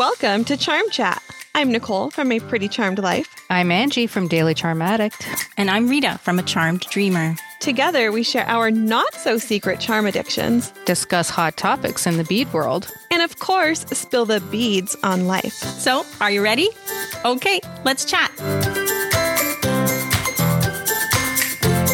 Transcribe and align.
Welcome 0.00 0.46
to 0.46 0.56
Charm 0.56 0.88
Chat. 0.90 1.22
I'm 1.54 1.70
Nichol 1.70 2.10
from 2.10 2.32
A 2.32 2.40
Pretty 2.40 2.68
Charmed 2.68 2.98
Life. 3.00 3.28
I'm 3.50 3.70
Angie 3.70 4.06
from 4.06 4.28
Daily 4.28 4.54
Charm 4.54 4.80
Addict. 4.80 5.28
And 5.58 5.70
I'm 5.70 5.90
Rita 5.90 6.16
from 6.22 6.38
A 6.38 6.42
Charmed 6.42 6.80
Dreamer. 6.88 7.36
Together, 7.60 8.10
we 8.10 8.22
share 8.22 8.46
our 8.46 8.70
not 8.70 9.12
so 9.12 9.36
secret 9.36 9.78
charm 9.78 10.06
addictions, 10.06 10.72
Discuss 10.86 11.28
hot 11.28 11.58
topics 11.58 12.06
in 12.06 12.16
the 12.16 12.24
bead 12.24 12.50
world. 12.54 12.90
and 13.10 13.20
of 13.20 13.40
course, 13.40 13.80
spill 13.92 14.24
the 14.24 14.40
beads 14.50 14.96
on 15.02 15.26
life. 15.26 15.52
So, 15.52 16.06
are 16.18 16.30
you 16.30 16.42
ready? 16.42 16.70
Okay, 17.26 17.60
let's 17.84 18.06
chat. 18.06 18.32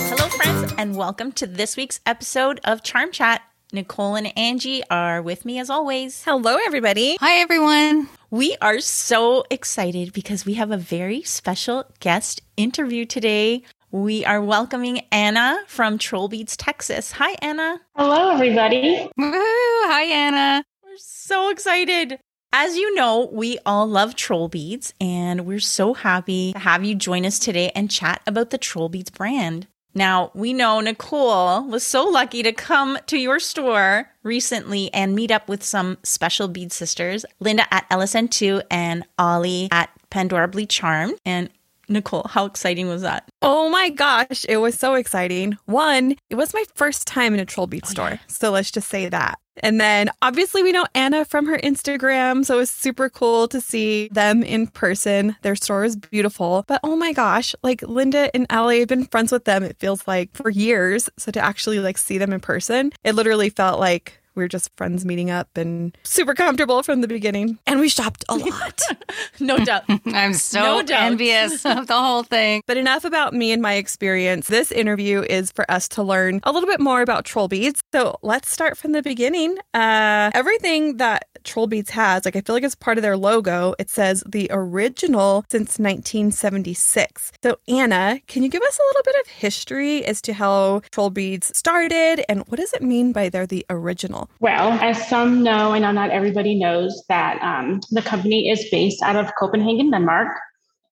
Hello, 0.06 0.28
friends, 0.28 0.72
and 0.78 0.94
welcome 0.94 1.32
to 1.32 1.46
this 1.48 1.76
week's 1.76 1.98
episode 2.06 2.60
of 2.62 2.84
Charm 2.84 3.10
Chat. 3.10 3.42
Nichol 3.72 4.14
and 4.14 4.32
Angie 4.38 4.82
are 4.90 5.20
with 5.20 5.44
me 5.44 5.58
as 5.58 5.70
always. 5.70 6.22
Hello, 6.22 6.56
everybody. 6.66 7.16
Hi, 7.18 7.40
everyone. 7.40 8.08
We 8.30 8.56
are 8.62 8.78
so 8.78 9.44
excited 9.50 10.12
because 10.12 10.46
we 10.46 10.54
have 10.54 10.70
a 10.70 10.76
very 10.76 11.22
special 11.22 11.84
guest 11.98 12.42
interview 12.56 13.04
today. 13.04 13.62
We 13.90 14.24
are 14.24 14.40
welcoming 14.40 15.00
Anna 15.10 15.58
from 15.66 15.98
Troll 15.98 16.28
Beads, 16.28 16.56
Texas. 16.56 17.12
Hi, 17.12 17.34
Anna. 17.42 17.80
Hello, 17.96 18.30
everybody. 18.30 19.08
Woohoo. 19.18 19.86
Hi, 19.88 20.04
Anna. 20.04 20.64
We're 20.84 20.96
so 20.98 21.50
excited. 21.50 22.20
As 22.52 22.76
you 22.76 22.94
know, 22.94 23.28
we 23.32 23.58
all 23.66 23.86
love 23.86 24.14
troll 24.14 24.48
beads, 24.48 24.94
and 25.00 25.44
we're 25.44 25.58
so 25.58 25.92
happy 25.92 26.52
to 26.52 26.58
have 26.60 26.84
you 26.84 26.94
join 26.94 27.26
us 27.26 27.40
today 27.40 27.70
and 27.74 27.90
chat 27.90 28.22
about 28.26 28.50
the 28.50 28.58
Troll 28.58 28.88
Beads 28.88 29.10
brand. 29.10 29.66
Now, 29.96 30.30
we 30.34 30.52
know 30.52 30.80
Nichol 30.80 31.64
was 31.64 31.82
so 31.82 32.04
lucky 32.04 32.42
to 32.42 32.52
come 32.52 32.98
to 33.06 33.16
your 33.16 33.40
store 33.40 34.10
recently 34.22 34.92
and 34.92 35.14
meet 35.14 35.30
up 35.30 35.48
with 35.48 35.62
some 35.62 35.96
special 36.02 36.48
bead 36.48 36.70
sisters, 36.70 37.24
Linda 37.40 37.72
at 37.72 37.88
LSN2 37.88 38.62
and 38.70 39.04
Ollie 39.18 39.68
at 39.72 39.88
Pandora 40.10 40.48
Pandorably 40.48 40.66
Charmed. 40.66 41.18
And 41.24 41.48
Nichol, 41.88 42.28
how 42.28 42.44
exciting 42.44 42.88
was 42.88 43.00
that? 43.00 43.26
Oh 43.40 43.70
my 43.70 43.88
gosh, 43.88 44.44
it 44.46 44.58
was 44.58 44.78
so 44.78 44.94
exciting. 44.94 45.56
One, 45.64 46.16
it 46.28 46.34
was 46.34 46.52
my 46.52 46.64
first 46.74 47.06
time 47.06 47.32
in 47.32 47.40
a 47.40 47.46
troll 47.46 47.66
bead 47.66 47.84
oh, 47.86 47.88
store. 47.88 48.20
So 48.26 48.50
let's 48.50 48.70
just 48.70 48.90
say 48.90 49.08
that. 49.08 49.38
And 49.62 49.80
then 49.80 50.10
obviously 50.22 50.62
we 50.62 50.72
know 50.72 50.86
Anna 50.94 51.24
from 51.24 51.46
her 51.46 51.58
Instagram, 51.58 52.44
so 52.44 52.56
it 52.56 52.58
was 52.58 52.70
super 52.70 53.08
cool 53.08 53.48
to 53.48 53.60
see 53.60 54.08
them 54.08 54.42
in 54.42 54.66
person. 54.66 55.36
Their 55.42 55.56
store 55.56 55.84
is 55.84 55.96
beautiful. 55.96 56.64
But 56.66 56.80
oh 56.82 56.96
my 56.96 57.12
gosh, 57.12 57.54
like 57.62 57.82
Linda 57.82 58.30
and 58.34 58.46
Allie, 58.50 58.82
I've 58.82 58.88
been 58.88 59.06
friends 59.06 59.32
with 59.32 59.44
them, 59.44 59.62
it 59.62 59.78
feels 59.78 60.06
like 60.06 60.34
for 60.34 60.50
years. 60.50 61.08
So 61.18 61.30
to 61.32 61.40
actually 61.40 61.80
like 61.80 61.98
see 61.98 62.18
them 62.18 62.32
in 62.32 62.40
person, 62.40 62.92
it 63.04 63.14
literally 63.14 63.50
felt 63.50 63.80
like 63.80 64.18
we 64.36 64.42
were 64.44 64.48
just 64.48 64.70
friends 64.76 65.04
meeting 65.04 65.30
up 65.30 65.56
and 65.56 65.96
super 66.04 66.34
comfortable 66.34 66.82
from 66.82 67.00
the 67.00 67.08
beginning. 67.08 67.58
And 67.66 67.80
we 67.80 67.88
shopped 67.88 68.24
a 68.28 68.36
lot. 68.36 68.80
No 69.38 69.58
doubt. 69.58 69.84
I'm 70.06 70.32
so 70.32 70.60
No 70.60 70.82
doubt. 70.82 71.02
envious 71.12 71.64
of 71.66 71.86
the 71.88 71.94
whole 72.00 72.22
thing. 72.22 72.62
But 72.66 72.76
enough 72.78 73.04
about 73.04 73.34
me 73.34 73.52
and 73.52 73.60
my 73.60 73.74
experience. 73.74 74.46
This 74.48 74.72
interview 74.72 75.22
is 75.22 75.52
for 75.52 75.70
us 75.70 75.88
to 75.88 76.02
learn 76.02 76.40
a 76.44 76.52
little 76.52 76.68
bit 76.68 76.80
more 76.80 77.02
about 77.02 77.24
troll 77.26 77.46
beads. 77.48 77.82
So 77.92 78.18
let's 78.22 78.50
start 78.50 78.78
from 78.78 78.92
the 78.92 79.02
beginning. 79.02 79.56
Uh, 79.74 80.30
everything 80.34 80.96
that 80.98 81.26
troll 81.44 81.66
beads 81.66 81.90
has, 81.90 82.24
like 82.24 82.34
I 82.36 82.40
feel 82.40 82.54
like 82.54 82.64
it's 82.64 82.74
part 82.74 82.98
of 82.98 83.02
their 83.02 83.16
logo. 83.16 83.74
It 83.78 83.90
says 83.90 84.22
the 84.26 84.48
original 84.50 85.44
since 85.50 85.78
1976. 85.78 87.32
So 87.42 87.56
Anna, 87.68 88.20
can 88.26 88.42
you 88.42 88.48
give 88.48 88.62
us 88.62 88.78
a 88.78 88.86
little 88.88 89.02
bit 89.04 89.16
of 89.20 89.26
history 89.32 90.04
as 90.04 90.20
to 90.22 90.32
how 90.32 90.80
troll 90.92 91.10
beads 91.10 91.56
started 91.56 92.24
and 92.28 92.42
what 92.48 92.58
does 92.58 92.72
it 92.72 92.82
mean 92.82 93.12
by 93.12 93.28
they're 93.28 93.46
the 93.46 93.66
original? 93.70 94.25
Well, 94.40 94.72
as 94.82 95.08
some 95.08 95.42
know, 95.42 95.72
I 95.72 95.78
know 95.78 95.92
not 95.92 96.10
everybody 96.10 96.54
knows 96.54 97.02
that 97.08 97.40
um, 97.42 97.80
the 97.90 98.02
company 98.02 98.50
is 98.50 98.68
based 98.70 99.02
out 99.02 99.16
of 99.16 99.34
Copenhagen, 99.38 99.90
Denmark. 99.90 100.36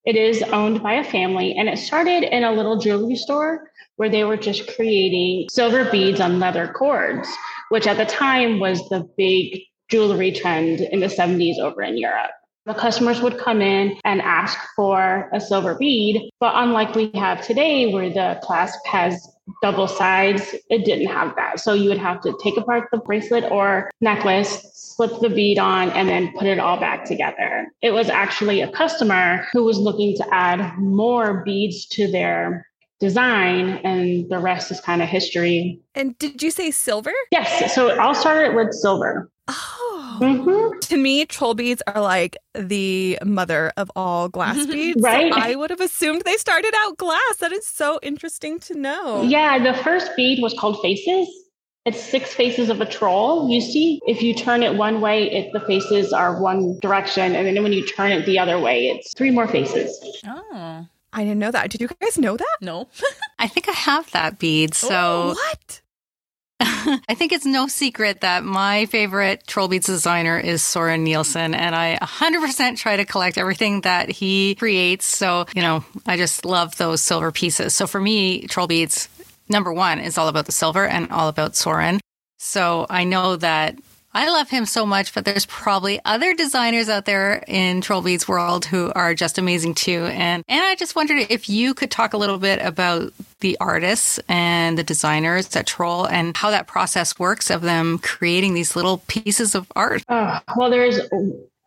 It 0.04 0.16
is 0.16 0.42
owned 0.42 0.82
by 0.82 0.94
a 0.94 1.04
family, 1.04 1.54
and 1.56 1.68
it 1.68 1.78
started 1.78 2.24
in 2.24 2.44
a 2.44 2.52
little 2.52 2.78
jewelry 2.78 3.16
store 3.16 3.70
where 3.96 4.08
they 4.08 4.24
were 4.24 4.36
just 4.36 4.74
creating 4.74 5.48
silver 5.50 5.90
beads 5.90 6.20
on 6.20 6.40
leather 6.40 6.68
cords, 6.68 7.28
which 7.68 7.86
at 7.86 7.96
the 7.96 8.04
time 8.04 8.60
was 8.60 8.86
the 8.88 9.08
big 9.16 9.60
jewelry 9.88 10.32
trend 10.32 10.80
in 10.80 11.00
the 11.00 11.06
70s 11.06 11.58
over 11.58 11.82
in 11.82 11.96
Europe. 11.96 12.30
The 12.66 12.74
customers 12.74 13.20
would 13.20 13.38
come 13.38 13.60
in 13.60 13.98
and 14.04 14.22
ask 14.22 14.58
for 14.74 15.28
a 15.32 15.40
silver 15.40 15.74
bead, 15.74 16.30
but 16.40 16.54
unlike 16.56 16.94
we 16.94 17.10
have 17.14 17.46
today, 17.46 17.92
where 17.92 18.08
the 18.08 18.40
clasp 18.42 18.78
has 18.86 19.33
double 19.62 19.88
sides, 19.88 20.54
it 20.70 20.84
didn't 20.84 21.08
have 21.08 21.34
that. 21.36 21.60
So 21.60 21.74
you 21.74 21.88
would 21.88 21.98
have 21.98 22.20
to 22.22 22.36
take 22.42 22.56
apart 22.56 22.88
the 22.90 22.98
bracelet 22.98 23.44
or 23.50 23.90
necklace, 24.00 24.62
slip 24.74 25.20
the 25.20 25.28
bead 25.28 25.58
on, 25.58 25.90
and 25.90 26.08
then 26.08 26.32
put 26.38 26.46
it 26.46 26.58
all 26.58 26.78
back 26.78 27.04
together. 27.04 27.66
It 27.82 27.90
was 27.90 28.08
actually 28.08 28.60
a 28.60 28.70
customer 28.72 29.46
who 29.52 29.64
was 29.64 29.78
looking 29.78 30.16
to 30.16 30.34
add 30.34 30.78
more 30.78 31.44
beads 31.44 31.86
to 31.88 32.10
their 32.10 32.66
design, 33.00 33.80
and 33.84 34.28
the 34.30 34.38
rest 34.38 34.70
is 34.70 34.80
kind 34.80 35.02
of 35.02 35.08
history. 35.08 35.80
And 35.94 36.16
did 36.18 36.42
you 36.42 36.50
say 36.50 36.70
silver? 36.70 37.12
Yes, 37.30 37.74
so 37.74 37.88
it 37.88 37.98
all 37.98 38.14
started 38.14 38.54
with 38.54 38.72
silver. 38.72 39.30
Oh. 39.48 39.83
Mhm. 40.20 40.80
To 40.80 40.96
me, 40.96 41.26
troll 41.26 41.54
beads 41.54 41.82
are 41.86 42.00
like 42.00 42.36
the 42.54 43.18
mother 43.24 43.72
of 43.76 43.90
all 43.96 44.28
glass 44.28 44.64
beads. 44.66 45.00
So 45.02 45.08
Right. 45.08 45.32
I 45.32 45.54
would 45.56 45.70
have 45.70 45.80
assumed 45.80 46.22
they 46.22 46.36
started 46.36 46.72
out 46.82 46.96
glass. 46.98 47.36
That 47.40 47.52
is 47.52 47.66
so 47.66 47.98
interesting 48.02 48.58
to 48.60 48.74
know. 48.78 49.22
Yeah, 49.22 49.58
the 49.58 49.74
first 49.82 50.10
bead 50.16 50.40
was 50.42 50.54
called 50.54 50.80
faces. 50.82 51.28
It's 51.86 52.00
six 52.00 52.32
faces 52.32 52.70
of 52.70 52.80
a 52.80 52.86
troll. 52.86 53.50
You 53.50 53.60
see, 53.60 54.00
if 54.06 54.22
you 54.22 54.32
turn 54.34 54.62
it 54.62 54.76
one 54.76 55.00
way, 55.02 55.30
it, 55.30 55.52
the 55.52 55.60
faces 55.60 56.12
are 56.14 56.40
one 56.40 56.78
direction. 56.80 57.34
And 57.34 57.46
then 57.46 57.62
when 57.62 57.72
you 57.74 57.84
turn 57.84 58.10
it 58.10 58.24
the 58.24 58.38
other 58.38 58.58
way, 58.58 58.86
it's 58.88 59.12
three 59.14 59.30
more 59.30 59.46
faces. 59.46 59.98
Oh, 60.26 60.86
I 61.12 61.22
didn't 61.24 61.38
know 61.40 61.50
that. 61.50 61.70
Did 61.70 61.82
you 61.82 61.88
guys 62.00 62.18
know 62.18 62.36
that? 62.38 62.56
no. 62.62 62.88
I 63.38 63.48
think 63.48 63.68
I 63.68 63.72
have 63.72 64.10
that 64.12 64.38
bead. 64.38 64.74
So 64.74 65.34
what? 65.36 65.80
I 67.08 67.14
think 67.14 67.32
it's 67.32 67.46
no 67.46 67.66
secret 67.66 68.20
that 68.20 68.44
my 68.44 68.86
favorite 68.86 69.46
troll 69.46 69.68
beads 69.68 69.86
designer 69.86 70.38
is 70.38 70.62
Soren 70.62 71.04
Nielsen, 71.04 71.54
and 71.54 71.74
I 71.74 71.98
100% 72.00 72.76
try 72.76 72.96
to 72.96 73.04
collect 73.04 73.38
everything 73.38 73.82
that 73.82 74.10
he 74.10 74.54
creates. 74.54 75.06
So, 75.06 75.46
you 75.54 75.62
know, 75.62 75.84
I 76.06 76.16
just 76.16 76.44
love 76.44 76.76
those 76.76 77.00
silver 77.00 77.32
pieces. 77.32 77.74
So 77.74 77.86
for 77.86 78.00
me, 78.00 78.46
troll 78.46 78.66
beads, 78.66 79.08
number 79.48 79.72
one, 79.72 80.00
is 80.00 80.18
all 80.18 80.28
about 80.28 80.46
the 80.46 80.52
silver 80.52 80.86
and 80.86 81.10
all 81.10 81.28
about 81.28 81.56
Soren. 81.56 82.00
So 82.38 82.86
I 82.90 83.04
know 83.04 83.36
that 83.36 83.78
I 84.14 84.28
love 84.30 84.48
him 84.48 84.64
so 84.64 84.86
much, 84.86 85.12
but 85.12 85.24
there's 85.24 85.46
probably 85.46 86.00
other 86.04 86.34
designers 86.34 86.88
out 86.88 87.04
there 87.04 87.42
in 87.48 87.80
Troll 87.80 88.00
Beads 88.00 88.28
world 88.28 88.64
who 88.64 88.92
are 88.94 89.12
just 89.12 89.38
amazing 89.38 89.74
too. 89.74 90.04
And 90.04 90.44
and 90.46 90.64
I 90.64 90.76
just 90.76 90.94
wondered 90.94 91.26
if 91.28 91.48
you 91.48 91.74
could 91.74 91.90
talk 91.90 92.14
a 92.14 92.16
little 92.16 92.38
bit 92.38 92.62
about 92.62 93.12
the 93.40 93.56
artists 93.60 94.20
and 94.28 94.78
the 94.78 94.84
designers 94.84 95.54
at 95.56 95.66
Troll 95.66 96.06
and 96.06 96.36
how 96.36 96.50
that 96.50 96.68
process 96.68 97.18
works 97.18 97.50
of 97.50 97.62
them 97.62 97.98
creating 97.98 98.54
these 98.54 98.76
little 98.76 98.98
pieces 99.08 99.56
of 99.56 99.70
art. 99.74 100.04
Oh, 100.08 100.38
well, 100.56 100.70
there's 100.70 101.00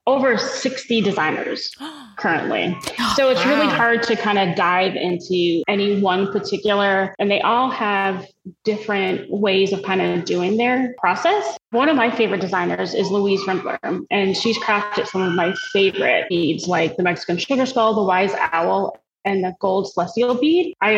over 0.08 0.38
60 0.38 1.02
designers 1.02 1.75
currently. 2.18 2.75
So 3.16 3.29
it's 3.29 3.46
really 3.46 3.68
hard 3.68 4.02
to 4.03 4.16
kind 4.16 4.40
of 4.40 4.56
dive 4.56 4.96
into 4.96 5.64
any 5.68 6.02
one 6.02 6.31
particular, 6.31 7.14
and 7.19 7.29
they 7.29 7.41
all 7.41 7.69
have 7.69 8.25
different 8.64 9.29
ways 9.29 9.74
of 9.74 9.84
kind 9.84 10.02
of 10.02 10.24
doing 10.24 10.56
their 10.56 10.96
process. 10.97 11.56
One 11.72 11.89
of 11.89 11.97
my 11.97 12.09
favorite 12.09 12.39
designers 12.39 12.94
is 12.94 13.11
Louise 13.11 13.41
Rempler, 13.41 13.78
and 14.09 14.38
she's 14.38 14.57
crafted 14.59 15.05
some 15.07 15.22
of 15.22 15.33
my 15.33 15.53
favorite 15.73 16.29
beads, 16.29 16.66
like 16.66 16.95
the 16.95 17.03
Mexican 17.03 17.38
sugar 17.38 17.66
skull, 17.66 17.94
the 17.94 18.03
wise 18.03 18.31
owl, 18.53 18.97
and 19.25 19.44
the 19.44 19.53
gold 19.59 19.91
celestial 19.91 20.35
bead. 20.35 20.73
I 20.79 20.95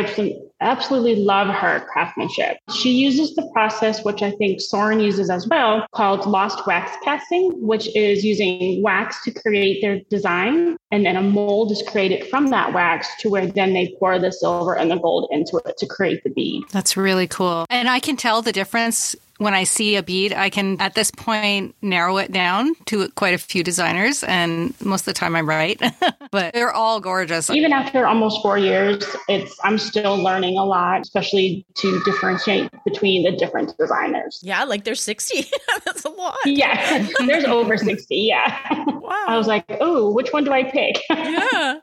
absolutely 0.61 1.15
love 1.15 1.47
her 1.47 1.79
craftsmanship. 1.91 2.57
She 2.71 2.91
uses 2.91 3.33
the 3.33 3.49
process, 3.51 4.05
which 4.05 4.21
I 4.21 4.29
think 4.29 4.61
Soren 4.61 4.99
uses 4.99 5.31
as 5.31 5.47
well, 5.47 5.87
called 5.95 6.27
lost 6.27 6.67
wax 6.67 6.91
casting, 7.03 7.51
which 7.65 7.87
is 7.95 8.23
using 8.23 8.83
wax 8.83 9.23
to 9.23 9.31
create 9.31 9.81
their 9.81 10.01
design. 10.11 10.77
And 10.91 11.03
then 11.03 11.15
a 11.15 11.23
mold 11.23 11.71
is 11.71 11.81
created 11.87 12.29
from 12.29 12.49
that 12.49 12.73
wax 12.73 13.07
to 13.21 13.29
where 13.31 13.47
then 13.47 13.73
they 13.73 13.95
pour 13.97 14.19
the 14.19 14.31
silver 14.31 14.75
and 14.75 14.91
the 14.91 14.97
gold 14.97 15.29
into 15.31 15.59
it 15.65 15.77
to 15.77 15.87
create 15.87 16.23
the 16.23 16.29
bead. 16.29 16.61
That's 16.71 16.95
really 16.95 17.27
cool. 17.27 17.65
And 17.71 17.89
I 17.89 17.99
can 17.99 18.17
tell 18.17 18.43
the 18.43 18.51
difference 18.51 19.15
when 19.39 19.53
I 19.53 19.63
see 19.63 19.95
a 19.95 20.03
bead. 20.03 20.33
I 20.33 20.49
can 20.49 20.79
at 20.79 20.93
this 20.93 21.09
point 21.09 21.75
narrow 21.81 22.17
it 22.17 22.31
down 22.31 22.75
to 22.85 23.09
quite 23.11 23.33
a 23.33 23.37
few 23.37 23.63
designers 23.63 24.23
and 24.23 24.79
most 24.81 25.01
of 25.01 25.05
the 25.05 25.13
time 25.13 25.35
I'm 25.35 25.49
right. 25.49 25.81
but 26.31 26.53
they're 26.53 26.71
all 26.71 26.99
gorgeous. 26.99 27.49
Even 27.49 27.73
after 27.73 28.05
almost 28.05 28.41
four 28.41 28.57
years, 28.57 29.03
it's 29.27 29.57
I'm 29.63 29.77
still 29.77 30.15
learning 30.17 30.57
a 30.57 30.65
lot, 30.65 31.01
especially 31.01 31.65
to 31.75 31.99
differentiate 32.03 32.69
between 32.85 33.23
the 33.23 33.35
different 33.35 33.75
designers. 33.77 34.39
Yeah, 34.43 34.63
like 34.65 34.83
there's 34.83 35.01
60. 35.01 35.45
That's 35.85 36.05
a 36.05 36.09
lot. 36.09 36.37
Yeah, 36.45 37.07
there's 37.25 37.45
over 37.45 37.77
60. 37.77 38.15
Yeah. 38.15 38.57
Wow. 38.87 39.25
I 39.27 39.37
was 39.37 39.47
like, 39.47 39.65
oh, 39.79 40.13
which 40.13 40.31
one 40.31 40.43
do 40.43 40.51
I 40.51 40.63
pick? 40.63 41.01
yeah. 41.09 41.79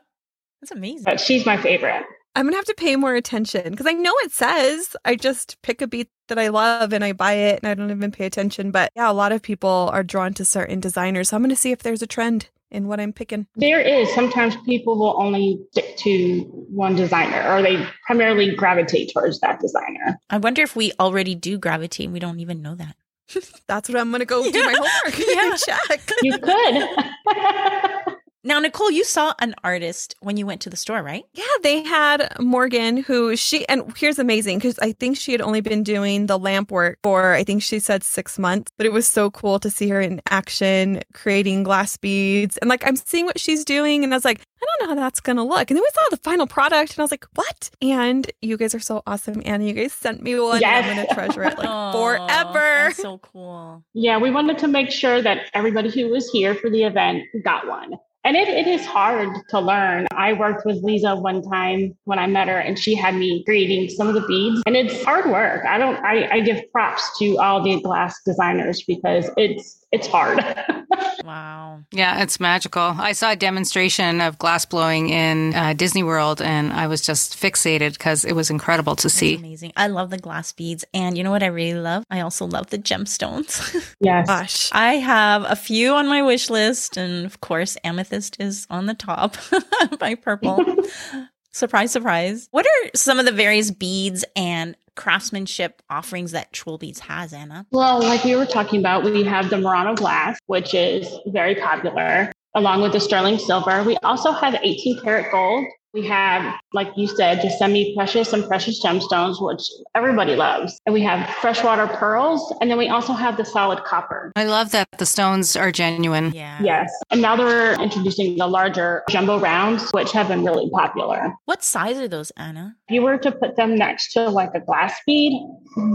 That's 0.61 0.71
amazing. 0.71 1.03
but 1.03 1.19
she's 1.19 1.45
my 1.45 1.57
favorite. 1.57 2.03
I'm 2.35 2.45
gonna 2.45 2.55
have 2.55 2.65
to 2.65 2.75
pay 2.75 2.95
more 2.95 3.15
attention 3.15 3.71
because 3.71 3.87
I 3.87 3.93
know 3.93 4.13
it 4.19 4.31
says 4.31 4.95
I 5.05 5.15
just 5.15 5.61
pick 5.63 5.81
a 5.81 5.87
beat 5.87 6.09
that 6.27 6.37
I 6.37 6.49
love 6.49 6.93
and 6.93 7.03
I 7.03 7.13
buy 7.13 7.33
it 7.33 7.59
and 7.63 7.69
I 7.69 7.73
don't 7.73 7.89
even 7.89 8.11
pay 8.11 8.25
attention. 8.25 8.71
But 8.71 8.91
yeah, 8.95 9.09
a 9.09 9.13
lot 9.13 9.31
of 9.31 9.41
people 9.41 9.89
are 9.91 10.03
drawn 10.03 10.33
to 10.35 10.45
certain 10.45 10.79
designers. 10.79 11.29
So 11.29 11.35
I'm 11.35 11.41
gonna 11.41 11.55
see 11.55 11.71
if 11.71 11.79
there's 11.79 12.01
a 12.01 12.07
trend 12.07 12.49
in 12.71 12.87
what 12.87 12.99
I'm 12.99 13.13
picking? 13.13 13.47
There 13.55 13.79
is. 13.79 14.13
Sometimes 14.13 14.55
people 14.65 14.97
will 14.97 15.21
only 15.21 15.59
stick 15.71 15.97
to 15.97 16.41
one 16.69 16.95
designer 16.95 17.49
or 17.49 17.61
they 17.61 17.85
primarily 18.05 18.55
gravitate 18.55 19.11
towards 19.13 19.39
that 19.39 19.59
designer. 19.59 20.19
I 20.29 20.37
wonder 20.37 20.61
if 20.61 20.75
we 20.75 20.91
already 20.99 21.35
do 21.35 21.57
gravitate. 21.57 22.05
And 22.05 22.13
we 22.13 22.19
don't 22.19 22.39
even 22.39 22.61
know 22.61 22.75
that. 22.75 22.95
That's 23.67 23.89
what 23.89 23.97
I'm 23.97 24.09
going 24.09 24.19
to 24.19 24.25
go 24.25 24.49
do 24.49 24.63
my 24.63 24.73
homework. 24.77 25.19
Yeah. 25.27 25.55
Check. 25.55 26.11
You 26.21 26.37
could. 26.39 28.03
Now, 28.47 28.59
Nichol, 28.59 28.91
you 28.91 29.03
saw 29.03 29.33
an 29.39 29.55
artist 29.65 30.15
when 30.21 30.37
you 30.37 30.45
went 30.45 30.61
to 30.61 30.69
the 30.69 30.77
store, 30.77 31.03
right? 31.03 31.25
Yeah, 31.33 31.43
they 31.63 31.83
had 31.83 32.33
Morgan, 32.39 32.95
who 32.95 33.35
she, 33.35 33.67
and 33.67 33.91
here's 33.97 34.19
amazing 34.19 34.59
because 34.59 34.79
I 34.79 34.93
think 34.93 35.17
she 35.17 35.33
had 35.33 35.41
only 35.41 35.59
been 35.59 35.83
doing 35.83 36.27
the 36.27 36.39
lamp 36.39 36.71
work 36.71 36.97
for, 37.03 37.33
I 37.33 37.43
think 37.43 37.61
she 37.61 37.79
said 37.79 38.05
six 38.05 38.39
months, 38.39 38.71
but 38.77 38.85
it 38.85 38.93
was 38.93 39.05
so 39.05 39.29
cool 39.31 39.59
to 39.59 39.69
see 39.69 39.89
her 39.89 39.99
in 39.99 40.21
action 40.29 41.01
creating 41.13 41.63
glass 41.63 41.97
beads. 41.97 42.55
And 42.55 42.69
like, 42.69 42.87
I'm 42.87 42.95
seeing 42.95 43.25
what 43.25 43.37
she's 43.37 43.65
doing, 43.65 44.05
and 44.05 44.13
I 44.13 44.15
was 44.15 44.23
like, 44.23 44.39
I 44.39 44.65
don't 44.79 44.89
know 44.89 44.95
how 44.95 45.01
that's 45.07 45.19
going 45.19 45.35
to 45.35 45.43
look. 45.43 45.69
And 45.69 45.77
then 45.77 45.83
we 45.83 45.89
saw 45.93 46.09
the 46.11 46.23
final 46.23 46.47
product, 46.47 46.93
and 46.93 46.99
I 46.99 47.03
was 47.03 47.11
like, 47.11 47.25
what? 47.35 47.69
And 47.81 48.31
you 48.41 48.55
guys 48.55 48.73
are 48.73 48.79
so 48.79 49.03
awesome. 49.05 49.41
Anna, 49.43 49.65
you 49.65 49.73
guys 49.73 49.91
sent 49.91 50.23
me 50.23 50.39
one, 50.39 50.61
Yes. 50.61 50.85
and 50.85 50.91
I'm 50.91 50.95
going 50.95 51.07
to 51.09 51.13
treasure 51.13 51.43
it 51.43 51.57
like 51.57 51.67
Aw, 51.69 51.91
forever. 51.91 52.53
That's 52.53 52.95
so 53.01 53.17
cool. 53.17 53.83
yeah, 53.93 54.17
we 54.19 54.31
wanted 54.31 54.57
to 54.59 54.69
make 54.69 54.89
sure 54.89 55.21
that 55.21 55.49
everybody 55.53 55.89
who 55.89 56.07
was 56.07 56.29
here 56.31 56.55
for 56.55 56.69
the 56.69 56.83
event 56.85 57.25
got 57.43 57.67
one. 57.67 57.91
And 58.27 58.35
it, 58.35 58.49
it 58.49 58.67
is 58.67 58.85
hard 58.85 59.29
to 59.51 59.59
learn. 59.61 60.05
I 60.11 60.33
worked 60.33 60.65
with 60.65 60.83
Lisa 60.83 61.15
one 61.15 61.41
time 61.41 61.97
when 62.03 62.19
I 62.19 62.27
met 62.27 62.49
her, 62.49 62.57
and 62.57 62.77
she 62.77 62.93
had 62.93 63.15
me 63.15 63.41
creating 63.45 63.87
some 63.87 64.09
of 64.09 64.15
the 64.15 64.27
beads. 64.27 64.61
And 64.65 64.75
it's 64.75 65.01
hard 65.05 65.31
work. 65.31 65.63
I 65.65 65.77
don't. 65.77 65.95
I, 66.03 66.27
I 66.29 66.39
give 66.41 66.69
props 66.73 67.17
to 67.19 67.37
all 67.37 67.63
the 67.63 67.79
glass 67.81 68.19
designers 68.25 68.83
because 68.83 69.29
it's 69.37 69.85
it's 69.93 70.07
hard. 70.07 70.43
Wow. 71.27 71.81
Yeah, 71.91 72.23
it's 72.23 72.39
magical. 72.39 72.81
I 72.81 73.11
saw 73.11 73.31
a 73.31 73.35
demonstration 73.35 74.21
of 74.21 74.39
glass 74.39 74.65
blowing 74.65 75.09
in 75.09 75.53
uh, 75.53 75.73
Disney 75.73 76.01
World 76.01 76.41
and 76.41 76.71
I 76.71 76.87
was 76.87 77.01
just 77.01 77.37
fixated 77.37 77.93
because 77.93 78.23
it 78.23 78.31
was 78.31 78.49
incredible 78.49 78.95
to 78.95 79.03
That's 79.03 79.13
see. 79.13 79.35
amazing. 79.35 79.73
I 79.75 79.87
love 79.87 80.09
the 80.09 80.17
glass 80.17 80.53
beads. 80.53 80.85
And 80.93 81.17
you 81.17 81.25
know 81.25 81.31
what 81.31 81.43
I 81.43 81.47
really 81.47 81.79
love? 81.79 82.05
I 82.09 82.21
also 82.21 82.45
love 82.45 82.67
the 82.67 82.77
gemstones. 82.77 83.93
yes. 83.99 84.27
Gosh. 84.27 84.69
I 84.71 84.93
have 84.93 85.43
a 85.43 85.57
few 85.57 85.95
on 85.95 86.07
my 86.07 86.21
wish 86.21 86.49
list. 86.49 86.95
And 86.95 87.25
of 87.25 87.41
course, 87.41 87.75
amethyst 87.83 88.37
is 88.39 88.65
on 88.69 88.85
the 88.85 88.93
top 88.93 89.35
by 89.99 90.15
purple. 90.15 90.65
surprise, 91.51 91.91
surprise. 91.91 92.47
What 92.51 92.65
are 92.65 92.91
some 92.95 93.19
of 93.19 93.25
the 93.25 93.33
various 93.33 93.69
beads 93.69 94.23
and 94.33 94.77
craftsmanship 94.97 95.81
offerings 95.89 96.31
that 96.31 96.51
Troll 96.51 96.77
Beads 96.77 96.99
has, 96.99 97.31
Anna? 97.31 97.65
Well, 97.71 98.01
like 98.01 98.25
we 98.25 98.35
were 98.35 98.45
talking 98.45 98.79
about, 98.81 99.05
we 99.05 99.23
have 99.23 99.49
the 99.49 99.57
Murano 99.57 99.95
glass, 99.95 100.37
which 100.47 100.73
is 100.73 101.07
very 101.27 101.55
popular, 101.55 102.33
along 102.55 102.81
with 102.81 102.91
the 102.91 102.99
sterling 102.99 103.37
silver. 103.37 103.83
We 103.83 103.95
also 103.97 104.31
have 104.31 104.55
18 104.61 105.01
karat 105.01 105.31
gold. 105.31 105.65
We 105.97 106.05
have, 106.05 106.53
like 106.73 106.89
you 106.95 107.07
said, 107.07 107.41
just 107.41 107.57
semi 107.57 107.95
precious 107.95 108.31
and 108.31 108.47
precious 108.47 108.85
gemstones, 108.85 109.41
which 109.41 109.63
everybody 109.95 110.35
loves. 110.35 110.79
And 110.85 110.93
we 110.93 111.01
have 111.01 111.27
freshwater 111.37 111.87
pearls. 111.87 112.53
And 112.61 112.69
then 112.69 112.77
we 112.77 112.87
also 112.87 113.13
have 113.13 113.35
the 113.35 113.43
solid 113.43 113.83
copper. 113.83 114.31
I 114.35 114.43
love 114.43 114.69
that 114.73 114.87
the 114.99 115.07
stones 115.07 115.55
are 115.55 115.71
genuine. 115.71 116.33
Yeah. 116.33 116.61
Yes. 116.61 116.91
And 117.09 117.19
now 117.19 117.35
they're 117.35 117.81
introducing 117.81 118.37
the 118.37 118.45
larger 118.45 119.01
jumbo 119.09 119.39
rounds, 119.39 119.89
which 119.89 120.11
have 120.11 120.27
been 120.27 120.45
really 120.45 120.69
popular. 120.69 121.33
What 121.45 121.63
size 121.63 121.97
are 121.97 122.07
those, 122.07 122.29
Anna? 122.37 122.75
If 122.89 122.93
you 122.93 123.01
were 123.01 123.17
to 123.17 123.31
put 123.31 123.55
them 123.55 123.73
next 123.73 124.13
to 124.13 124.29
like 124.29 124.51
a 124.53 124.59
glass 124.59 125.01
bead, 125.07 125.33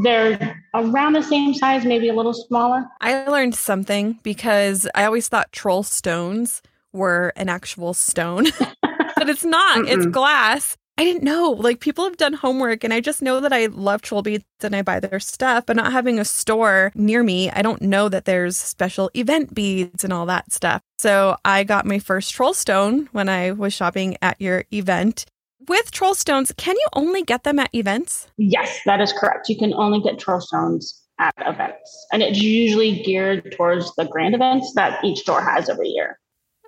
they're 0.03 0.61
around 0.75 1.13
the 1.13 1.23
same 1.23 1.55
size, 1.55 1.85
maybe 1.85 2.09
a 2.09 2.15
little 2.15 2.35
smaller. 2.35 2.87
I 3.01 3.25
learned 3.29 3.55
something 3.55 4.19
because 4.25 4.89
I 4.97 5.05
always 5.05 5.29
thought 5.29 5.53
troll 5.53 5.85
stones 5.85 6.61
were 6.93 7.33
an 7.37 7.49
actual 7.49 7.95
stone, 7.95 8.45
but 8.83 9.29
it's 9.29 9.45
not. 9.45 9.89
It's 9.89 10.07
Mm-mm. 10.07 10.13
glass. 10.13 10.77
I 10.99 11.05
didn't 11.05 11.23
know. 11.23 11.51
Like 11.51 11.81
people 11.81 12.05
have 12.05 12.19
done 12.19 12.35
homework, 12.35 12.85
and 12.85 12.93
I 12.93 13.01
just 13.01 13.23
know 13.23 13.41
that 13.41 13.53
I 13.53 13.67
love 13.67 14.03
troll 14.03 14.23
beads 14.23 14.45
and 14.63 14.77
I 14.77 14.83
buy 14.83 15.01
their 15.01 15.21
stuff. 15.21 15.65
But 15.67 15.77
not 15.77 15.93
having 15.93 16.19
a 16.19 16.25
store 16.25 16.93
near 16.95 17.23
me, 17.23 17.51
I 17.51 17.63
don't 17.63 17.83
know 17.83 18.09
that 18.09 18.27
there's 18.27 18.57
special 18.57 19.11
event 19.15 19.55
beads 19.55 20.05
and 20.05 20.13
all 20.13 20.27
that 20.27 20.53
stuff. 20.53 20.83
So 20.99 21.37
I 21.45 21.65
got 21.65 21.87
my 21.87 21.99
first 21.99 22.33
troll 22.35 22.55
stone 22.55 23.09
when 23.13 23.29
I 23.29 23.53
was 23.53 23.73
shopping 23.73 24.17
at 24.21 24.41
your 24.41 24.65
event. 24.73 25.25
With 25.69 25.93
troll 25.93 26.15
stones, 26.15 26.53
can 26.57 26.77
you 26.77 26.87
only 26.95 27.23
get 27.23 27.45
them 27.45 27.59
at 27.59 27.75
events? 27.75 28.29
Yes, 28.37 28.81
that 28.85 29.01
is 29.01 29.13
correct. 29.13 29.49
You 29.49 29.57
can 29.57 29.73
only 29.75 30.01
get 30.01 30.19
troll 30.19 30.41
stones 30.41 31.01
at 31.19 31.35
events, 31.47 32.07
and 32.13 32.23
it's 32.23 32.41
usually 32.41 33.03
geared 33.03 33.53
towards 33.57 33.95
the 33.95 34.05
grand 34.05 34.35
events 34.35 34.73
that 34.75 35.03
each 35.05 35.21
store 35.21 35.41
has 35.43 35.69
every 35.69 35.89
year. 35.89 36.19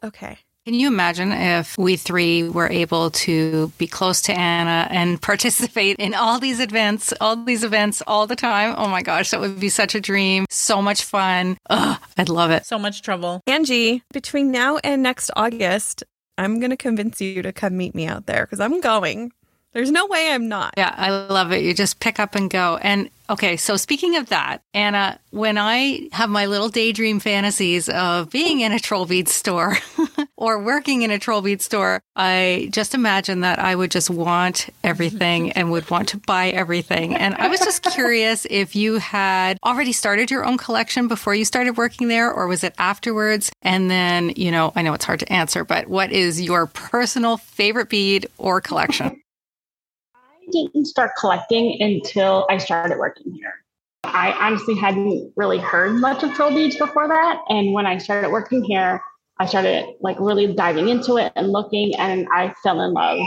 Okay. 0.05 0.39
Can 0.65 0.73
you 0.73 0.89
imagine 0.89 1.31
if 1.31 1.77
we 1.77 1.97
three 1.97 2.49
were 2.49 2.71
able 2.71 3.11
to 3.11 3.69
be 3.77 3.87
close 3.87 4.23
to 4.23 4.33
Anna 4.33 4.89
and 4.91 5.21
participate 5.23 5.97
in 5.99 6.15
all 6.15 6.41
these 6.41 6.59
events, 6.59 7.13
all 7.21 7.37
these 7.37 7.65
events 7.65 8.03
all 8.07 8.27
the 8.27 8.37
time? 8.37 8.75
Oh 8.79 8.89
my 8.89 9.03
gosh, 9.03 9.31
that 9.31 9.41
would 9.41 9.61
be 9.61 9.69
such 9.69 9.95
a 9.95 10.01
dream. 10.01 10.47
So 10.49 10.81
much 10.81 11.03
fun. 11.05 11.59
Ugh, 11.69 12.01
I'd 12.17 12.31
love 12.31 12.51
it. 12.51 12.65
So 12.65 12.79
much 12.79 13.03
trouble. 13.03 13.43
Angie, 13.47 14.03
between 14.13 14.51
now 14.51 14.79
and 14.79 15.03
next 15.03 15.31
August, 15.37 16.03
I'm 16.39 16.61
going 16.61 16.71
to 16.71 16.79
convince 16.79 17.21
you 17.21 17.43
to 17.43 17.53
come 17.53 17.77
meet 17.77 17.95
me 17.95 18.07
out 18.07 18.25
there 18.25 18.47
because 18.47 18.61
I'm 18.61 18.81
going. 18.81 19.33
There's 19.73 19.91
no 19.91 20.07
way 20.07 20.31
I'm 20.31 20.49
not. 20.49 20.75
Yeah, 20.77 20.95
I 20.97 21.11
love 21.11 21.53
it. 21.53 21.63
You 21.63 21.75
just 21.75 22.01
pick 22.01 22.19
up 22.19 22.37
and 22.37 22.49
go. 22.49 22.79
And 22.81 23.11
okay, 23.29 23.57
so 23.57 23.77
speaking 23.77 24.17
of 24.17 24.29
that, 24.29 24.63
Anna, 24.73 25.19
when 25.31 25.59
I 25.59 26.09
have 26.13 26.31
my 26.31 26.47
little 26.47 26.69
daydream 26.69 27.21
fantasies 27.21 27.89
of 27.89 28.31
being 28.31 28.61
in 28.61 28.73
a 28.73 28.79
troll 28.79 29.07
bead 29.07 29.29
store 29.29 29.77
or 30.37 30.63
working 30.63 31.03
in 31.03 31.11
a 31.11 31.19
troll 31.19 31.43
bead 31.43 31.63
store, 31.63 32.01
I 32.17 32.69
just 32.73 32.95
imagine 32.95 33.41
that 33.41 33.59
I 33.59 33.75
would 33.75 33.91
just 33.91 34.11
want 34.11 34.69
everything 34.83 35.53
and 35.53 35.71
would 35.73 35.91
want 35.91 36.09
to 36.11 36.19
buy 36.19 36.51
everything. 36.51 37.15
And 37.15 37.35
I 37.35 37.49
was 37.49 37.61
just 37.61 37.83
curious 37.83 38.47
if 38.51 38.77
you 38.77 38.99
had 38.99 39.59
already 39.65 39.93
started 39.93 40.31
your 40.31 40.45
own 40.45 40.59
collection 40.59 41.09
before 41.09 41.35
you 41.35 41.45
started 41.45 41.77
working 41.77 42.09
there, 42.09 42.33
or 42.33 42.47
was 42.47 42.65
it 42.65 42.75
afterwards? 42.79 43.51
And 43.63 43.91
then, 43.91 44.33
you 44.37 44.51
know, 44.51 44.73
I 44.77 44.83
know 44.83 44.95
it's 44.95 45.05
hard 45.05 45.21
to 45.21 45.33
answer, 45.33 45.65
but 45.65 45.89
what 45.89 46.13
is 46.13 46.41
your 46.41 46.67
personal 46.67 47.37
favorite 47.37 47.89
bead 47.89 48.29
or 48.39 48.61
collection? 48.61 49.21
Didn't 50.55 50.85
start 50.87 51.11
collecting 51.19 51.77
until 51.81 52.47
I 52.49 52.59
started 52.59 52.97
working 52.97 53.33
here. 53.33 53.55
I 54.05 54.31
honestly 54.41 54.77
hadn't 54.77 55.33
really 55.35 55.59
heard 55.59 55.95
much 55.95 56.23
of 56.23 56.33
troll 56.35 56.55
beads 56.55 56.77
before 56.77 57.09
that, 57.09 57.41
and 57.49 57.73
when 57.73 57.87
I 57.87 57.99
started 57.99 58.31
working 58.31 58.63
here, 58.63 59.03
I 59.41 59.47
started 59.47 59.97
like 60.01 60.17
really 60.21 60.55
diving 60.55 60.89
into 60.91 61.17
it 61.17 61.33
and 61.35 61.51
looking, 61.51 61.93
and 61.97 62.29
I 62.33 62.55
fell 62.63 62.81
in 62.83 62.93
love. 62.93 63.19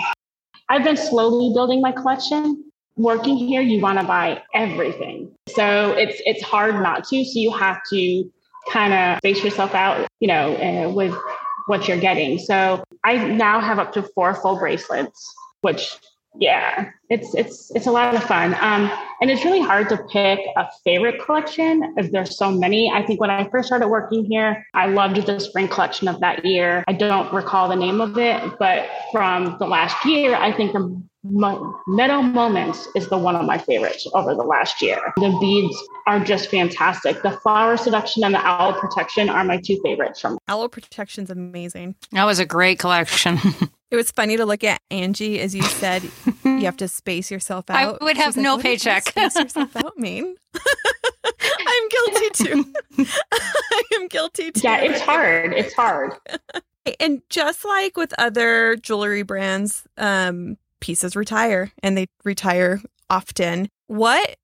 I've 0.69 0.85
been 0.85 0.95
slowly 0.95 1.53
building 1.53 1.81
my 1.81 1.91
collection. 1.91 2.63
Working 2.95 3.35
here, 3.35 3.61
you 3.61 3.81
want 3.81 3.99
to 3.99 4.05
buy 4.05 4.41
everything, 4.53 5.29
so 5.49 5.91
it's 5.91 6.21
it's 6.25 6.41
hard 6.41 6.75
not 6.75 7.03
to. 7.09 7.25
So 7.25 7.39
you 7.39 7.51
have 7.51 7.81
to 7.91 8.31
kind 8.71 8.93
of 8.93 9.17
space 9.17 9.43
yourself 9.43 9.75
out, 9.75 10.07
you 10.21 10.29
know, 10.29 10.55
uh, 10.55 10.89
with 10.89 11.13
what 11.67 11.89
you're 11.89 11.99
getting. 11.99 12.39
So 12.39 12.83
I 13.03 13.17
now 13.17 13.59
have 13.59 13.79
up 13.79 13.91
to 13.93 14.03
four 14.15 14.33
full 14.33 14.57
bracelets, 14.57 15.33
which 15.61 15.97
yeah, 16.39 16.89
it's 17.09 17.33
it's 17.33 17.71
it's 17.75 17.87
a 17.87 17.91
lot 17.91 18.15
of 18.15 18.23
fun. 18.23 18.53
Um, 18.61 18.91
and 19.21 19.31
it's 19.31 19.43
really 19.43 19.61
hard 19.61 19.89
to 19.89 19.97
pick 20.11 20.39
a 20.55 20.67
favorite 20.83 21.23
collection 21.23 21.95
as 21.97 22.11
there's 22.11 22.37
so 22.37 22.51
many. 22.51 22.91
I 22.91 23.03
think 23.03 23.19
when 23.19 23.29
I 23.29 23.49
first 23.49 23.67
started 23.67 23.87
working 23.87 24.25
here, 24.25 24.65
I 24.73 24.87
loved 24.87 25.25
the 25.25 25.39
spring 25.39 25.67
collection 25.67 26.07
of 26.07 26.19
that 26.19 26.45
year. 26.45 26.83
I 26.87 26.93
don't 26.93 27.33
recall 27.33 27.69
the 27.69 27.75
name 27.75 28.01
of 28.01 28.17
it, 28.17 28.59
but 28.59 28.87
from 29.11 29.57
the 29.59 29.67
last 29.67 30.05
year, 30.05 30.35
I 30.35 30.51
think 30.51 30.73
the 30.73 31.01
Mo- 31.29 31.79
Meadow 31.87 32.21
Moments 32.21 32.87
is 32.95 33.07
the 33.09 33.17
one 33.17 33.35
of 33.35 33.45
my 33.45 33.57
favorites 33.57 34.07
over 34.13 34.33
the 34.35 34.43
last 34.43 34.81
year. 34.81 35.13
The 35.17 35.35
beads 35.39 35.77
are 36.05 36.19
just 36.19 36.49
fantastic. 36.49 37.21
The 37.21 37.31
Flower 37.31 37.77
Seduction 37.77 38.23
and 38.23 38.33
the 38.33 38.39
Owl 38.39 38.73
Protection 38.73 39.29
are 39.29 39.43
my 39.43 39.57
two 39.57 39.79
favorites 39.83 40.19
from 40.19 40.37
Aloe 40.47 40.67
Protection's 40.67 41.29
amazing. 41.29 41.95
That 42.11 42.25
was 42.25 42.39
a 42.39 42.45
great 42.45 42.79
collection. 42.79 43.39
It 43.89 43.95
was 43.95 44.11
funny 44.11 44.35
to 44.35 44.45
look 44.45 44.65
at 44.65 44.81
Angie 44.91 45.39
as 45.39 45.55
you 45.55 45.61
said 45.63 46.03
you 46.43 46.65
have 46.65 46.75
to 46.75 46.89
space 46.89 47.31
yourself 47.31 47.69
out. 47.69 48.01
I 48.01 48.03
would 48.03 48.17
have 48.17 48.33
She's 48.33 48.43
no 48.43 48.57
"What 48.57 48.63
does 48.63 48.83
paycheck." 48.83 49.07
Space 49.07 49.35
yourself 49.37 49.73
out 49.77 49.97
mean? 49.97 50.35
I'm 51.23 51.89
guilty 51.89 52.29
too. 52.33 52.73
I 53.31 53.81
am 53.95 54.07
guilty 54.09 54.51
too. 54.51 54.61
Yeah, 54.63 54.81
it's 54.81 54.99
hard. 54.99 55.53
It's 55.53 55.73
hard. 55.73 56.13
And 56.99 57.21
just 57.29 57.63
like 57.63 57.95
with 57.95 58.13
other 58.17 58.75
jewelry 58.75 59.23
brands, 59.23 59.83
um, 59.97 60.57
pieces 60.79 61.15
retire 61.15 61.71
and 61.81 61.97
they 61.97 62.07
retire 62.23 62.81
often. 63.09 63.69
What 63.87 64.37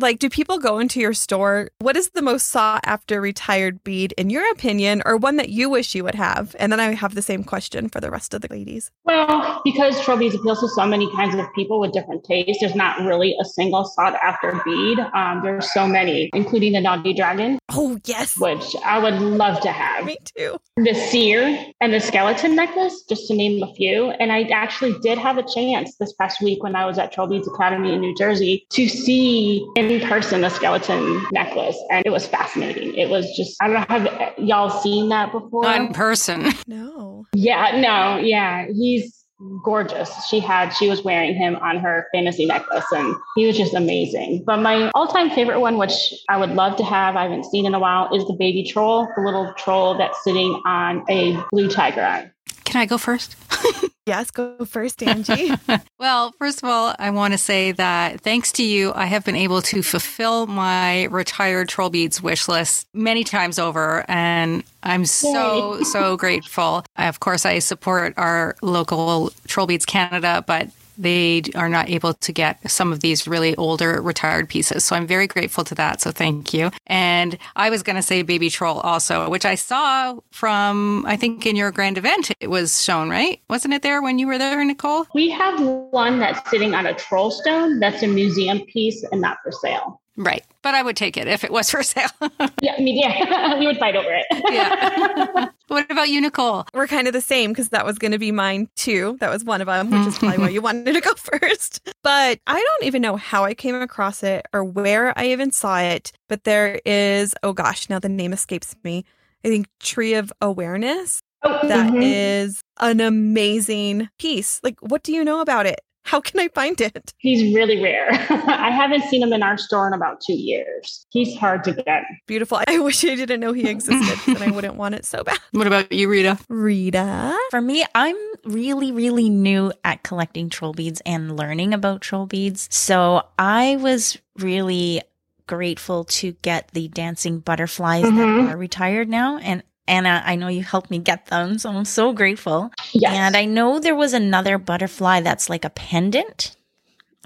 Like, 0.00 0.20
do 0.20 0.30
people 0.30 0.58
go 0.58 0.78
into 0.78 1.00
your 1.00 1.12
store? 1.12 1.70
What 1.80 1.96
is 1.96 2.10
the 2.10 2.22
most 2.22 2.48
sought 2.48 2.82
after 2.84 3.20
retired 3.20 3.82
bead, 3.82 4.14
in 4.16 4.30
your 4.30 4.48
opinion, 4.52 5.02
or 5.04 5.16
one 5.16 5.36
that 5.38 5.48
you 5.48 5.68
wish 5.68 5.92
you 5.92 6.04
would 6.04 6.14
have? 6.14 6.54
And 6.60 6.70
then 6.70 6.78
I 6.78 6.94
have 6.94 7.16
the 7.16 7.22
same 7.22 7.42
question 7.42 7.88
for 7.88 8.00
the 8.00 8.08
rest 8.08 8.32
of 8.32 8.40
the 8.40 8.48
ladies. 8.48 8.92
Well, 9.04 9.60
because 9.64 10.00
troll 10.04 10.18
beads 10.18 10.36
appeals 10.36 10.60
to 10.60 10.68
so 10.68 10.86
many 10.86 11.10
kinds 11.16 11.34
of 11.34 11.52
people 11.52 11.80
with 11.80 11.92
different 11.92 12.22
tastes, 12.22 12.60
there's 12.60 12.76
not 12.76 13.00
really 13.00 13.34
a 13.40 13.44
single 13.44 13.84
sought 13.84 14.14
after 14.22 14.60
bead. 14.64 15.00
Um, 15.14 15.40
there's 15.42 15.72
so 15.72 15.88
many, 15.88 16.30
including 16.32 16.72
the 16.74 16.80
Naughty 16.80 17.12
Dragon, 17.12 17.58
Oh, 17.70 17.98
yes. 18.04 18.38
which 18.38 18.76
I 18.84 19.00
would 19.00 19.14
love 19.20 19.60
to 19.62 19.72
have. 19.72 20.04
Me 20.04 20.16
too. 20.36 20.58
the 20.76 20.94
seer 20.94 21.58
and 21.80 21.92
the 21.92 21.98
skeleton 22.00 22.54
necklace, 22.54 23.02
just 23.08 23.26
to 23.28 23.34
name 23.34 23.60
a 23.64 23.74
few. 23.74 24.10
And 24.10 24.30
I 24.30 24.42
actually 24.44 24.96
did 25.00 25.18
have 25.18 25.38
a 25.38 25.42
chance 25.42 25.96
this 25.96 26.12
past 26.12 26.40
week 26.40 26.62
when 26.62 26.76
I 26.76 26.86
was 26.86 26.98
at 26.98 27.10
Troll 27.10 27.26
Beads 27.26 27.48
Academy 27.48 27.92
in 27.92 28.00
New 28.00 28.14
Jersey 28.14 28.64
to 28.70 28.88
see 28.88 29.66
in 29.90 30.06
person 30.08 30.44
a 30.44 30.50
skeleton 30.50 31.24
necklace. 31.32 31.76
And 31.90 32.04
it 32.06 32.10
was 32.10 32.26
fascinating. 32.26 32.94
It 32.94 33.08
was 33.08 33.34
just, 33.36 33.56
I 33.60 33.68
don't 33.68 33.74
know, 33.74 33.86
have 33.88 34.38
y'all 34.38 34.70
seen 34.70 35.08
that 35.10 35.32
before? 35.32 35.62
Not 35.62 35.80
in 35.80 35.92
person. 35.92 36.52
No. 36.66 37.24
yeah, 37.32 37.80
no, 37.80 38.18
yeah. 38.18 38.66
He's 38.66 39.24
gorgeous. 39.64 40.10
She 40.26 40.38
had, 40.38 40.70
she 40.70 40.88
was 40.88 41.02
wearing 41.02 41.34
him 41.34 41.56
on 41.56 41.78
her 41.78 42.06
fantasy 42.12 42.44
necklace 42.46 42.84
and 42.92 43.14
he 43.36 43.46
was 43.46 43.56
just 43.56 43.74
amazing. 43.74 44.44
But 44.44 44.58
my 44.58 44.90
all 44.94 45.06
time 45.06 45.30
favorite 45.30 45.60
one, 45.60 45.78
which 45.78 45.92
I 46.28 46.36
would 46.36 46.50
love 46.50 46.76
to 46.76 46.84
have, 46.84 47.16
I 47.16 47.22
haven't 47.22 47.44
seen 47.46 47.64
in 47.64 47.74
a 47.74 47.78
while, 47.78 48.14
is 48.14 48.26
the 48.26 48.34
baby 48.34 48.64
troll, 48.64 49.08
the 49.16 49.22
little 49.22 49.52
troll 49.56 49.96
that's 49.96 50.22
sitting 50.24 50.60
on 50.66 51.04
a 51.08 51.42
blue 51.50 51.68
tiger 51.68 52.02
eye. 52.02 52.30
Can 52.64 52.80
I 52.80 52.86
go 52.86 52.98
first? 52.98 53.34
Yes, 54.08 54.30
go 54.30 54.64
first, 54.64 55.02
Angie. 55.02 55.52
Well, 55.98 56.32
first 56.38 56.62
of 56.62 56.68
all, 56.68 56.94
I 56.98 57.10
want 57.10 57.34
to 57.34 57.38
say 57.38 57.72
that 57.72 58.20
thanks 58.20 58.52
to 58.52 58.62
you, 58.62 58.92
I 58.94 59.06
have 59.06 59.24
been 59.24 59.34
able 59.34 59.60
to 59.62 59.82
fulfill 59.82 60.46
my 60.46 61.04
retired 61.04 61.68
Troll 61.68 61.90
Beads 61.90 62.22
wish 62.22 62.46
list 62.46 62.86
many 62.94 63.24
times 63.24 63.58
over. 63.58 64.04
And 64.08 64.62
I'm 64.84 65.04
so, 65.04 65.82
so 65.82 66.16
grateful. 66.16 66.84
Of 66.96 67.18
course, 67.18 67.44
I 67.44 67.58
support 67.58 68.14
our 68.16 68.54
local 68.62 69.32
Troll 69.48 69.66
Beads 69.66 69.84
Canada, 69.84 70.44
but 70.46 70.68
they 70.98 71.42
are 71.54 71.68
not 71.68 71.88
able 71.88 72.14
to 72.14 72.32
get 72.32 72.70
some 72.70 72.92
of 72.92 73.00
these 73.00 73.26
really 73.26 73.54
older 73.56 74.02
retired 74.02 74.48
pieces. 74.48 74.84
So 74.84 74.96
I'm 74.96 75.06
very 75.06 75.26
grateful 75.26 75.64
to 75.64 75.74
that. 75.76 76.00
So 76.00 76.10
thank 76.10 76.52
you. 76.52 76.70
And 76.86 77.38
I 77.56 77.70
was 77.70 77.82
going 77.82 77.96
to 77.96 78.02
say 78.02 78.22
Baby 78.22 78.50
Troll 78.50 78.80
also, 78.80 79.30
which 79.30 79.44
I 79.44 79.54
saw 79.54 80.18
from, 80.32 81.04
I 81.06 81.16
think 81.16 81.46
in 81.46 81.56
your 81.56 81.70
grand 81.70 81.96
event, 81.98 82.30
it 82.40 82.50
was 82.50 82.82
shown, 82.82 83.08
right? 83.08 83.40
Wasn't 83.48 83.72
it 83.72 83.82
there 83.82 84.02
when 84.02 84.18
you 84.18 84.26
were 84.26 84.38
there, 84.38 84.62
Nichol? 84.64 85.06
We 85.14 85.30
have 85.30 85.60
one 85.60 86.18
that's 86.18 86.48
sitting 86.50 86.74
on 86.74 86.86
a 86.86 86.94
troll 86.94 87.30
stone 87.30 87.78
that's 87.78 88.02
a 88.02 88.08
museum 88.08 88.60
piece 88.66 89.04
and 89.12 89.20
not 89.20 89.38
for 89.44 89.52
sale. 89.52 90.00
Right. 90.16 90.44
But 90.62 90.74
I 90.74 90.82
would 90.82 90.96
take 90.96 91.16
it 91.16 91.28
if 91.28 91.44
it 91.44 91.52
was 91.52 91.70
for 91.70 91.82
sale. 91.82 92.08
Yeah, 92.60 92.74
I 92.76 92.80
mean, 92.82 92.96
yeah, 92.96 93.56
we 93.58 93.66
would 93.66 93.78
fight 93.78 93.94
over 93.94 94.08
it. 94.10 94.26
yeah. 94.50 95.48
what 95.98 96.04
about 96.04 96.14
you, 96.14 96.20
Nichol? 96.20 96.64
We're 96.74 96.86
kind 96.86 97.08
of 97.08 97.12
the 97.12 97.20
same 97.20 97.50
because 97.50 97.70
that 97.70 97.84
was 97.84 97.98
going 97.98 98.12
to 98.12 98.20
be 98.20 98.30
mine 98.30 98.68
too. 98.76 99.16
That 99.18 99.30
was 99.30 99.42
one 99.42 99.60
of 99.60 99.66
them, 99.66 99.90
which 99.90 100.06
is 100.06 100.16
probably 100.16 100.38
why 100.38 100.48
you 100.50 100.60
wanted 100.62 100.92
to 100.92 101.00
go 101.00 101.12
first. 101.14 101.80
But 102.04 102.38
I 102.46 102.54
don't 102.54 102.84
even 102.86 103.02
know 103.02 103.16
how 103.16 103.44
I 103.44 103.54
came 103.54 103.74
across 103.74 104.22
it 104.22 104.46
or 104.52 104.62
where 104.62 105.12
I 105.18 105.32
even 105.32 105.50
saw 105.50 105.80
it. 105.80 106.12
But 106.28 106.44
there 106.44 106.80
is, 106.84 107.34
oh 107.42 107.52
gosh, 107.52 107.90
now 107.90 107.98
the 107.98 108.08
name 108.08 108.32
escapes 108.32 108.76
me. 108.84 109.04
I 109.44 109.48
think 109.48 109.66
Tree 109.80 110.14
of 110.14 110.32
Awareness. 110.40 111.20
Oh, 111.42 111.66
That 111.66 111.92
mhm. 111.92 112.00
is 112.00 112.62
an 112.78 113.00
amazing 113.00 114.08
piece. 114.20 114.60
Like, 114.62 114.78
what 114.80 115.02
do 115.02 115.12
you 115.12 115.24
know 115.24 115.40
about 115.40 115.66
it? 115.66 115.80
How 116.08 116.20
can 116.22 116.40
I 116.40 116.48
find 116.48 116.80
it? 116.80 117.12
He's 117.18 117.54
really 117.54 117.82
rare. 117.82 118.08
I 118.30 118.70
haven't 118.70 119.02
seen 119.10 119.22
him 119.22 119.32
in 119.34 119.42
our 119.42 119.58
store 119.58 119.86
in 119.86 119.92
about 119.92 120.22
two 120.26 120.32
years. 120.32 121.04
He's 121.10 121.36
hard 121.36 121.64
to 121.64 121.72
get. 121.74 122.04
Beautiful. 122.26 122.60
I 122.66 122.78
wish 122.88 123.04
I 123.04 123.14
didn't 123.14 123.40
know 123.40 123.52
he 123.52 123.68
existed, 123.68 124.18
and 124.34 124.42
I 124.42 124.50
wouldn't 124.50 124.76
want 124.76 124.94
it 124.94 125.04
so 125.04 125.22
bad. 125.22 125.38
What 125.52 125.66
about 125.66 125.92
you, 125.92 126.08
Rita? 126.08 126.38
Rita. 126.48 127.36
For 127.50 127.60
me, 127.60 127.84
I'm 127.94 128.16
really, 128.44 128.90
really 128.92 129.28
new 129.28 129.72
at 129.84 130.02
collecting 130.02 130.48
troll 130.48 130.72
beads 130.72 131.02
and 131.04 131.36
learning 131.36 131.74
about 131.74 132.00
troll 132.00 132.26
beads. 132.26 132.68
So 132.70 133.22
I 133.38 133.76
was 133.76 134.16
really 134.38 135.02
grateful 135.46 136.04
to 136.04 136.32
get 136.42 136.68
the 136.72 136.88
dancing 136.88 137.38
butterflies 137.40 138.04
Mhm. 138.04 138.46
that 138.46 138.54
are 138.54 138.56
retired 138.58 139.08
now. 139.08 139.38
And 139.38 139.62
Anna, 139.88 140.22
I 140.24 140.36
know 140.36 140.48
you 140.48 140.62
helped 140.62 140.90
me 140.90 140.98
get 140.98 141.26
them. 141.26 141.58
So 141.58 141.70
I'm 141.70 141.84
so 141.84 142.12
grateful. 142.12 142.70
Yes. 142.92 143.14
And 143.14 143.36
I 143.36 143.44
know 143.44 143.80
there 143.80 143.96
was 143.96 144.12
another 144.12 144.58
butterfly 144.58 145.20
that's 145.20 145.48
like 145.48 145.64
a 145.64 145.70
pendant. 145.70 146.54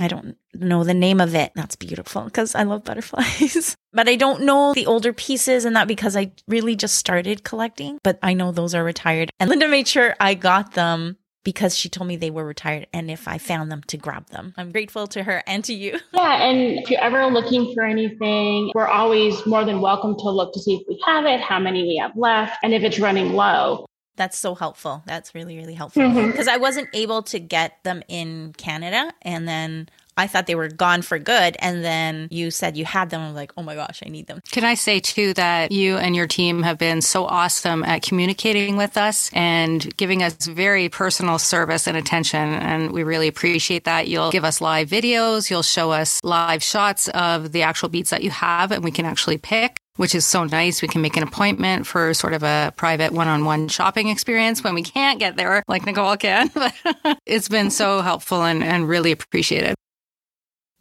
I 0.00 0.08
don't 0.08 0.36
know 0.54 0.84
the 0.84 0.94
name 0.94 1.20
of 1.20 1.34
it. 1.34 1.52
That's 1.54 1.76
beautiful 1.76 2.22
because 2.22 2.54
I 2.54 2.62
love 2.62 2.84
butterflies. 2.84 3.76
but 3.92 4.08
I 4.08 4.16
don't 4.16 4.42
know 4.42 4.72
the 4.74 4.86
older 4.86 5.12
pieces 5.12 5.64
and 5.64 5.76
that 5.76 5.88
because 5.88 6.16
I 6.16 6.32
really 6.48 6.76
just 6.76 6.96
started 6.96 7.44
collecting. 7.44 7.98
But 8.02 8.18
I 8.22 8.34
know 8.34 8.52
those 8.52 8.74
are 8.74 8.84
retired. 8.84 9.30
And 9.38 9.50
Linda 9.50 9.68
made 9.68 9.88
sure 9.88 10.14
I 10.18 10.34
got 10.34 10.72
them 10.72 11.18
because 11.44 11.76
she 11.76 11.88
told 11.88 12.08
me 12.08 12.16
they 12.16 12.30
were 12.30 12.44
retired 12.44 12.86
and 12.92 13.10
if 13.10 13.26
I 13.26 13.38
found 13.38 13.70
them 13.70 13.82
to 13.88 13.96
grab 13.96 14.28
them. 14.30 14.54
I'm 14.56 14.70
grateful 14.72 15.06
to 15.08 15.22
her 15.22 15.42
and 15.46 15.64
to 15.64 15.74
you. 15.74 15.98
Yeah, 16.12 16.42
and 16.44 16.78
if 16.78 16.90
you're 16.90 17.00
ever 17.00 17.26
looking 17.26 17.72
for 17.74 17.84
anything, 17.84 18.70
we're 18.74 18.86
always 18.86 19.44
more 19.46 19.64
than 19.64 19.80
welcome 19.80 20.14
to 20.18 20.30
look 20.30 20.52
to 20.54 20.60
see 20.60 20.74
if 20.76 20.82
we 20.88 21.02
have 21.06 21.24
it, 21.24 21.40
how 21.40 21.58
many 21.58 21.82
we 21.82 21.96
have 21.96 22.16
left, 22.16 22.56
and 22.62 22.72
if 22.74 22.82
it's 22.82 22.98
running 23.00 23.32
low. 23.32 23.86
That's 24.16 24.38
so 24.38 24.54
helpful. 24.54 25.02
That's 25.06 25.34
really, 25.34 25.56
really 25.56 25.74
helpful. 25.74 26.02
Mhm. 26.02 26.30
Because 26.30 26.46
I 26.46 26.58
wasn't 26.58 26.88
able 26.92 27.22
to 27.24 27.40
get 27.40 27.82
them 27.82 28.02
in 28.08 28.52
Canada. 28.58 29.12
And 29.22 29.48
then 29.48 29.88
I 30.16 30.26
thought 30.26 30.46
they 30.46 30.54
were 30.54 30.68
gone 30.68 31.02
for 31.02 31.18
good. 31.18 31.56
And 31.58 31.84
then 31.84 32.28
you 32.30 32.50
said 32.50 32.76
you 32.76 32.84
had 32.84 33.10
them. 33.10 33.20
I'm 33.20 33.34
like, 33.34 33.52
oh 33.56 33.62
my 33.62 33.74
gosh, 33.74 34.02
I 34.04 34.08
need 34.08 34.26
them. 34.26 34.40
Can 34.50 34.64
I 34.64 34.74
say 34.74 35.00
too 35.00 35.34
that 35.34 35.72
you 35.72 35.96
and 35.96 36.14
your 36.14 36.26
team 36.26 36.62
have 36.62 36.78
been 36.78 37.00
so 37.00 37.24
awesome 37.26 37.82
at 37.84 38.02
communicating 38.02 38.76
with 38.76 38.96
us 38.96 39.30
and 39.32 39.94
giving 39.96 40.22
us 40.22 40.46
very 40.46 40.88
personal 40.88 41.38
service 41.38 41.86
and 41.86 41.96
attention. 41.96 42.40
And 42.40 42.92
we 42.92 43.02
really 43.02 43.28
appreciate 43.28 43.84
that. 43.84 44.08
You'll 44.08 44.30
give 44.30 44.44
us 44.44 44.60
live 44.60 44.88
videos. 44.88 45.50
You'll 45.50 45.62
show 45.62 45.92
us 45.92 46.20
live 46.22 46.62
shots 46.62 47.08
of 47.08 47.52
the 47.52 47.62
actual 47.62 47.88
beats 47.88 48.10
that 48.10 48.22
you 48.22 48.30
have 48.30 48.72
and 48.72 48.84
we 48.84 48.90
can 48.90 49.04
actually 49.04 49.38
pick. 49.38 49.78
Which 49.96 50.14
is 50.14 50.24
so 50.24 50.44
nice. 50.44 50.80
We 50.80 50.88
can 50.88 51.02
make 51.02 51.18
an 51.18 51.22
appointment 51.22 51.86
for 51.86 52.14
sort 52.14 52.32
of 52.32 52.42
a 52.42 52.72
private 52.76 53.12
one 53.12 53.28
on 53.28 53.44
one 53.44 53.68
shopping 53.68 54.08
experience 54.08 54.64
when 54.64 54.74
we 54.74 54.82
can't 54.82 55.18
get 55.18 55.36
there, 55.36 55.62
like 55.68 55.84
Nichol 55.84 56.16
can. 56.16 56.50
But 56.54 56.74
it's 57.26 57.50
been 57.50 57.70
so 57.70 58.00
helpful 58.00 58.42
and, 58.42 58.64
and 58.64 58.88
really 58.88 59.12
appreciated. 59.12 59.74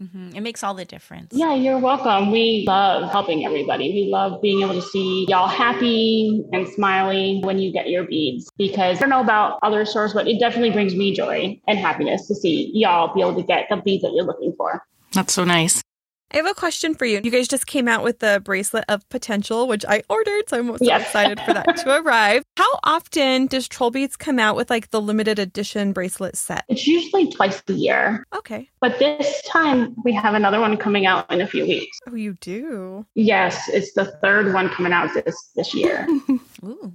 Hmm 0.02 0.30
It 0.34 0.42
makes 0.42 0.64
all 0.64 0.74
the 0.74 0.86
difference. 0.86 1.32
Yeah, 1.34 1.54
you're 1.54 1.78
welcome. 1.78 2.32
We 2.32 2.66
love 2.68 3.12
helping 3.12 3.46
everybody. 3.46 3.92
We 3.94 4.10
love 4.12 4.42
being 4.42 4.62
able 4.62 4.74
to 4.74 4.82
see 4.82 5.26
y'all 5.30 5.48
happy 5.48 6.44
and 6.52 6.68
smiling 6.68 7.42
when 7.44 7.60
you 7.60 7.72
get 7.72 7.90
your 7.90 8.06
beads 8.06 8.50
because 8.58 8.98
I 8.98 9.02
don't 9.02 9.10
know 9.10 9.22
about 9.22 9.60
other 9.62 9.86
stores, 9.86 10.14
but 10.14 10.28
it 10.28 10.40
definitely 10.40 10.72
brings 10.72 10.96
me 10.96 11.16
joy 11.16 11.60
and 11.68 11.78
happiness 11.78 12.28
to 12.28 12.36
see 12.36 12.72
y'all 12.74 13.14
be 13.14 13.22
able 13.22 13.36
to 13.36 13.44
get 13.44 13.68
the 13.70 13.78
beads 13.78 14.02
that 14.02 14.14
you're 14.14 14.26
looking 14.26 14.54
for. 14.58 14.84
That's 15.14 15.34
so 15.34 15.44
nice. 15.44 15.84
I 16.34 16.38
have 16.38 16.46
a 16.46 16.54
question 16.54 16.96
for 16.96 17.06
you. 17.06 17.20
You 17.24 17.32
guys 17.32 17.48
just 17.48 17.68
came 17.68 17.88
out 17.88 18.04
with 18.04 18.20
the 18.20 18.42
bracelet 18.44 18.86
of 18.88 19.08
potential, 19.10 19.68
which 19.68 19.84
I 19.88 20.02
ordered, 20.10 20.48
so 20.50 20.60
I'm 20.60 20.68
so 20.78 20.78
Yes. 20.82 21.02
excited 21.02 21.40
for 21.42 21.54
that 21.54 21.78
to 21.78 21.96
arrive. 22.02 22.44
How 22.58 22.80
often 22.84 23.48
does 23.48 23.68
Troll 23.68 23.92
Beads 23.92 24.16
come 24.16 24.40
out 24.40 24.56
with 24.56 24.70
like 24.70 24.92
the 24.92 25.02
limited 25.02 25.40
edition 25.40 25.92
bracelet 25.92 26.38
set? 26.38 26.64
It's 26.70 26.88
usually 26.88 27.30
twice 27.32 27.62
a 27.68 27.74
year, 27.74 28.26
Okay. 28.34 28.70
but 28.80 28.98
this 29.00 29.42
time 29.48 29.94
we 30.06 30.14
have 30.14 30.34
another 30.34 30.60
one 30.62 30.78
coming 30.78 31.06
out 31.06 31.30
in 31.32 31.42
a 31.42 31.48
few 31.48 31.66
weeks. 31.66 31.98
Oh, 32.10 32.16
you 32.16 32.34
do. 32.40 33.06
Yes, 33.16 33.68
it's 33.68 33.94
the 33.94 34.06
third 34.24 34.54
one 34.54 34.70
coming 34.70 34.94
out 34.94 35.10
this 35.14 35.52
this 35.56 35.74
year. 35.74 36.08
Ooh. 36.66 36.94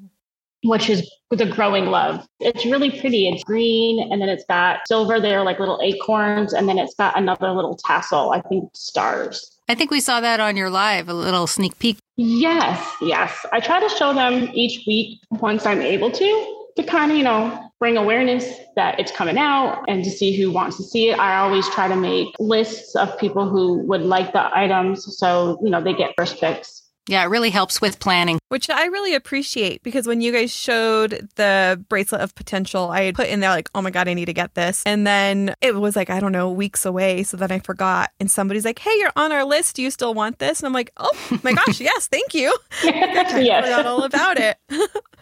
Which 0.68 0.90
is 0.90 1.08
the 1.30 1.46
growing 1.46 1.87
love. 1.87 2.26
It's 2.40 2.64
really 2.64 2.90
pretty. 2.90 3.28
It's 3.28 3.42
green 3.44 4.11
and 4.12 4.20
then 4.20 4.28
it's 4.28 4.44
got 4.49 4.80
silver 4.87 5.20
there, 5.20 5.42
like 5.42 5.58
little 5.58 5.80
acorns, 5.82 6.52
and 6.52 6.68
then 6.68 6.78
it's 6.78 6.94
got 6.94 7.18
another 7.18 7.50
little 7.50 7.76
tassel, 7.76 8.30
I 8.30 8.40
think 8.42 8.70
stars. 8.75 9.58
I 9.68 9.75
think 9.75 9.90
we 9.90 10.00
saw 10.00 10.20
that 10.20 10.38
on 10.38 10.56
your 10.56 10.70
live, 10.70 11.08
a 11.08 11.14
little 11.14 11.46
sneak 11.46 11.78
peek. 11.78 11.99
Yes, 12.16 12.88
yes. 13.02 13.44
I 13.52 13.61
try 13.61 13.80
to 13.80 13.88
show 13.96 14.14
them 14.14 14.49
each 14.54 14.87
week 14.87 15.18
once 15.30 15.66
I'm 15.66 15.82
able 15.82 16.11
to, 16.12 16.56
to 16.76 16.82
kind 16.85 17.11
of, 17.11 17.18
you 17.18 17.25
know, 17.25 17.70
bring 17.80 17.96
awareness 17.96 18.58
that 18.76 18.99
it's 19.00 19.11
coming 19.12 19.38
out 19.38 19.85
and 19.88 20.04
to 20.04 20.11
see 20.11 20.37
who 20.37 20.50
wants 20.50 20.76
to 20.76 20.82
see 20.85 21.11
it. 21.11 21.18
I 21.18 21.38
always 21.38 21.68
try 21.70 21.88
to 21.88 21.96
make 21.96 22.28
lists 22.38 22.94
of 22.94 23.18
people 23.18 23.49
who 23.49 23.78
would 23.87 24.02
like 24.02 24.32
the 24.32 24.56
items 24.56 25.16
so, 25.18 25.58
you 25.62 25.70
know, 25.70 25.82
they 25.82 25.94
get 25.94 26.14
first 26.16 26.40
picks. 26.40 26.82
Yeah, 27.08 27.22
it 27.22 27.26
really 27.26 27.50
helps 27.50 27.80
with 27.80 28.00
planning. 28.00 28.38
Which 28.48 28.68
I 28.68 28.86
really 28.86 29.14
appreciate 29.14 29.82
because 29.82 30.06
when 30.06 30.20
you 30.20 30.32
guys 30.32 30.52
showed 30.52 31.28
the 31.36 31.82
bracelet 31.88 32.20
of 32.20 32.34
potential, 32.34 32.90
I 32.90 33.02
had 33.04 33.14
put 33.14 33.28
in 33.28 33.40
there 33.40 33.50
like, 33.50 33.68
oh 33.75 33.82
my 33.82 33.90
God, 33.90 34.08
I 34.08 34.14
need 34.14 34.25
to 34.26 34.32
get 34.32 34.54
this. 34.54 34.82
And 34.86 35.06
then 35.06 35.54
it 35.60 35.76
was 35.76 35.94
like, 35.96 36.10
I 36.10 36.20
don't 36.20 36.32
know, 36.32 36.50
weeks 36.50 36.84
away. 36.84 37.22
So 37.22 37.36
then 37.36 37.52
I 37.52 37.60
forgot. 37.60 38.10
And 38.18 38.30
somebody's 38.30 38.64
like, 38.64 38.78
hey, 38.78 38.92
you're 38.98 39.12
on 39.16 39.32
our 39.32 39.44
list. 39.44 39.76
Do 39.76 39.82
you 39.82 39.90
still 39.90 40.14
want 40.14 40.38
this? 40.38 40.60
And 40.60 40.66
I'm 40.66 40.72
like, 40.72 40.90
oh 40.96 41.10
my 41.42 41.52
gosh, 41.66 41.80
yes, 41.80 42.08
thank 42.08 42.34
you. 42.34 42.56
I 42.82 43.62
forgot 43.62 43.86
all 43.86 44.04
about 44.04 44.38
it. 44.38 44.58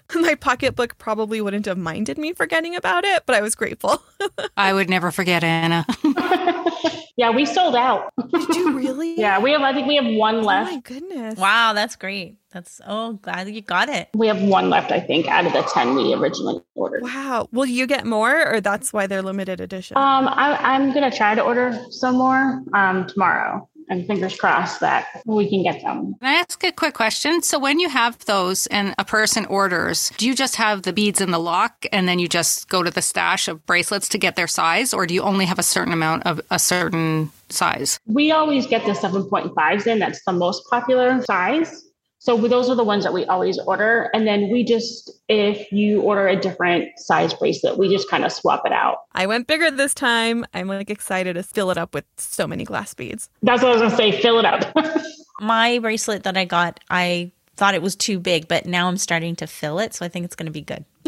My 0.14 0.34
pocketbook 0.34 0.98
probably 0.98 1.40
wouldn't 1.40 1.66
have 1.66 1.78
minded 1.78 2.18
me 2.18 2.32
forgetting 2.32 2.76
about 2.76 3.04
it, 3.04 3.24
but 3.26 3.34
I 3.36 3.40
was 3.40 3.54
grateful. 3.54 4.02
I 4.56 4.72
would 4.72 4.88
never 4.90 5.10
forget 5.10 5.42
Anna. 5.42 5.86
yeah, 7.16 7.30
we 7.30 7.46
sold 7.46 7.74
out. 7.74 8.12
Did 8.30 8.54
you 8.54 8.72
really? 8.76 9.18
Yeah, 9.18 9.38
we 9.40 9.52
have. 9.52 9.62
I 9.62 9.72
think 9.72 9.86
we 9.88 9.96
have 9.96 10.06
one 10.06 10.36
Oh 10.36 10.40
left. 10.40 10.70
my 10.72 10.80
goodness. 10.80 11.38
Wow, 11.38 11.72
that's 11.72 11.96
great. 11.96 12.36
That's 12.52 12.80
oh 12.86 13.14
glad 13.14 13.48
you 13.48 13.62
got 13.62 13.88
it. 13.88 14.08
We 14.14 14.28
have 14.28 14.40
one 14.40 14.70
left, 14.70 14.92
I 14.92 15.00
think, 15.00 15.26
out 15.26 15.46
of 15.46 15.52
the 15.52 15.62
ten 15.62 15.94
we 15.96 16.14
originally 16.14 16.60
ordered. 16.74 17.02
Wow. 17.02 17.48
Will 17.50 17.66
you 17.66 17.86
get 17.86 18.06
more, 18.06 18.46
or 18.54 18.60
that's 18.60 18.92
why 18.92 19.06
they're 19.06 19.22
limited 19.22 19.60
edition? 19.60 19.96
Um, 19.96 20.28
I, 20.28 20.56
I'm 20.60 20.92
gonna 20.92 21.10
try 21.10 21.34
to 21.34 21.42
order 21.42 21.76
some 21.90 22.16
more 22.16 22.62
um 22.74 23.06
tomorrow, 23.08 23.68
and 23.88 24.06
fingers 24.06 24.36
crossed 24.36 24.80
that 24.80 25.06
we 25.26 25.48
can 25.48 25.62
get 25.62 25.82
them. 25.82 26.14
Can 26.20 26.28
I 26.28 26.34
ask 26.34 26.62
a 26.64 26.72
quick 26.72 26.94
question? 26.94 27.42
So 27.42 27.58
when 27.58 27.78
you 27.78 27.88
have 27.88 28.24
those 28.24 28.66
and 28.68 28.94
a 28.98 29.04
person 29.04 29.46
orders, 29.46 30.10
do 30.16 30.26
you 30.26 30.34
just 30.34 30.56
have 30.56 30.82
the 30.82 30.92
beads 30.92 31.20
in 31.20 31.30
the 31.30 31.38
lock 31.38 31.86
and 31.92 32.08
then 32.08 32.18
you 32.18 32.28
just 32.28 32.68
go 32.68 32.82
to 32.82 32.90
the 32.90 33.02
stash 33.02 33.48
of 33.48 33.64
bracelets 33.66 34.08
to 34.10 34.18
get 34.18 34.36
their 34.36 34.46
size, 34.46 34.94
or 34.94 35.06
do 35.06 35.14
you 35.14 35.22
only 35.22 35.44
have 35.46 35.58
a 35.58 35.62
certain 35.62 35.92
amount 35.92 36.24
of 36.26 36.40
a 36.50 36.58
certain 36.58 37.30
size? 37.48 37.98
We 38.06 38.32
always 38.32 38.66
get 38.66 38.84
the 38.84 38.92
7.5s 38.92 39.86
in. 39.86 39.98
That's 39.98 40.24
the 40.24 40.32
most 40.32 40.62
popular 40.70 41.22
size. 41.22 41.84
So 42.24 42.38
those 42.38 42.70
are 42.70 42.74
the 42.74 42.84
ones 42.84 43.04
that 43.04 43.12
we 43.12 43.26
always 43.26 43.58
order. 43.58 44.08
And 44.14 44.26
then 44.26 44.48
we 44.50 44.64
just, 44.64 45.10
if 45.28 45.70
you 45.70 46.00
order 46.00 46.26
a 46.26 46.34
different 46.34 46.98
size 46.98 47.34
bracelet, 47.34 47.76
we 47.76 47.90
just 47.90 48.08
kind 48.08 48.24
of 48.24 48.32
swap 48.32 48.62
it 48.64 48.72
out. 48.72 49.00
I 49.12 49.26
went 49.26 49.46
bigger 49.46 49.70
this 49.70 49.92
time. 49.92 50.46
I'm 50.54 50.68
like 50.68 50.88
excited 50.88 51.34
to 51.34 51.42
fill 51.42 51.70
it 51.70 51.76
up 51.76 51.92
with 51.92 52.06
so 52.16 52.46
many 52.46 52.64
glass 52.64 52.94
beads. 52.94 53.28
That's 53.42 53.62
what 53.62 53.72
I 53.72 53.74
was 53.74 53.82
gonna 53.82 53.96
say. 53.96 54.22
Fill 54.22 54.38
it 54.38 54.46
up. 54.46 54.74
My 55.40 55.78
bracelet 55.80 56.22
that 56.22 56.34
I 56.38 56.46
got, 56.46 56.80
I 56.88 57.30
thought 57.56 57.74
it 57.74 57.82
was 57.82 57.94
too 57.94 58.18
big, 58.18 58.48
but 58.48 58.64
now 58.64 58.88
I'm 58.88 58.96
starting 58.96 59.36
to 59.36 59.46
fill 59.46 59.78
it, 59.78 59.92
so 59.92 60.06
I 60.06 60.08
think 60.08 60.24
it's 60.24 60.34
going 60.34 60.46
to 60.46 60.52
be 60.52 60.62
good. 60.62 60.84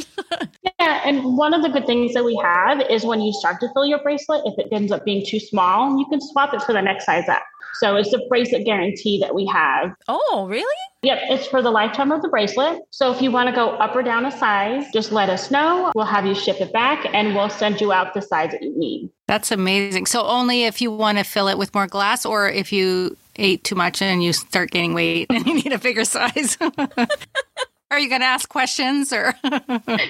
yeah, 0.78 1.00
and 1.04 1.36
one 1.36 1.54
of 1.54 1.62
the 1.62 1.68
good 1.68 1.86
things 1.86 2.12
that 2.14 2.24
we 2.24 2.38
have 2.42 2.82
is 2.90 3.04
when 3.04 3.20
you 3.20 3.32
start 3.32 3.60
to 3.60 3.68
fill 3.72 3.86
your 3.86 4.00
bracelet, 4.00 4.42
if 4.44 4.58
it 4.58 4.68
ends 4.72 4.92
up 4.92 5.04
being 5.04 5.24
too 5.24 5.40
small, 5.40 5.98
you 5.98 6.06
can 6.06 6.20
swap 6.20 6.54
it 6.54 6.62
for 6.62 6.72
the 6.72 6.82
next 6.82 7.06
size 7.06 7.28
up. 7.28 7.42
So 7.80 7.96
it's 7.96 8.12
a 8.12 8.18
bracelet 8.28 8.64
guarantee 8.64 9.18
that 9.20 9.34
we 9.34 9.46
have. 9.46 9.92
Oh, 10.08 10.46
really? 10.48 10.64
Yep, 11.02 11.18
it's 11.30 11.46
for 11.46 11.62
the 11.62 11.70
lifetime 11.70 12.10
of 12.10 12.22
the 12.22 12.28
bracelet. 12.28 12.80
So 12.90 13.12
if 13.12 13.22
you 13.22 13.30
want 13.30 13.48
to 13.48 13.54
go 13.54 13.70
up 13.70 13.94
or 13.94 14.02
down 14.02 14.26
a 14.26 14.30
size, 14.30 14.84
just 14.92 15.12
let 15.12 15.28
us 15.28 15.50
know. 15.50 15.92
We'll 15.94 16.06
have 16.06 16.26
you 16.26 16.34
ship 16.34 16.60
it 16.60 16.72
back 16.72 17.06
and 17.14 17.34
we'll 17.34 17.50
send 17.50 17.80
you 17.80 17.92
out 17.92 18.14
the 18.14 18.22
size 18.22 18.52
that 18.52 18.62
you 18.62 18.76
need. 18.76 19.10
That's 19.26 19.52
amazing. 19.52 20.06
So 20.06 20.26
only 20.26 20.64
if 20.64 20.80
you 20.80 20.90
want 20.90 21.18
to 21.18 21.24
fill 21.24 21.48
it 21.48 21.58
with 21.58 21.74
more 21.74 21.86
glass 21.86 22.24
or 22.24 22.48
if 22.48 22.72
you 22.72 23.16
ate 23.36 23.62
too 23.64 23.74
much 23.74 24.00
and 24.00 24.22
you 24.22 24.32
start 24.32 24.70
gaining 24.70 24.94
weight 24.94 25.26
and 25.30 25.46
you 25.46 25.54
need 25.54 25.72
a 25.72 25.78
bigger 25.78 26.04
size. 26.04 26.56
Are 27.90 28.00
you 28.00 28.08
going 28.08 28.20
to 28.20 28.26
ask 28.26 28.48
questions 28.48 29.12
or? 29.12 29.34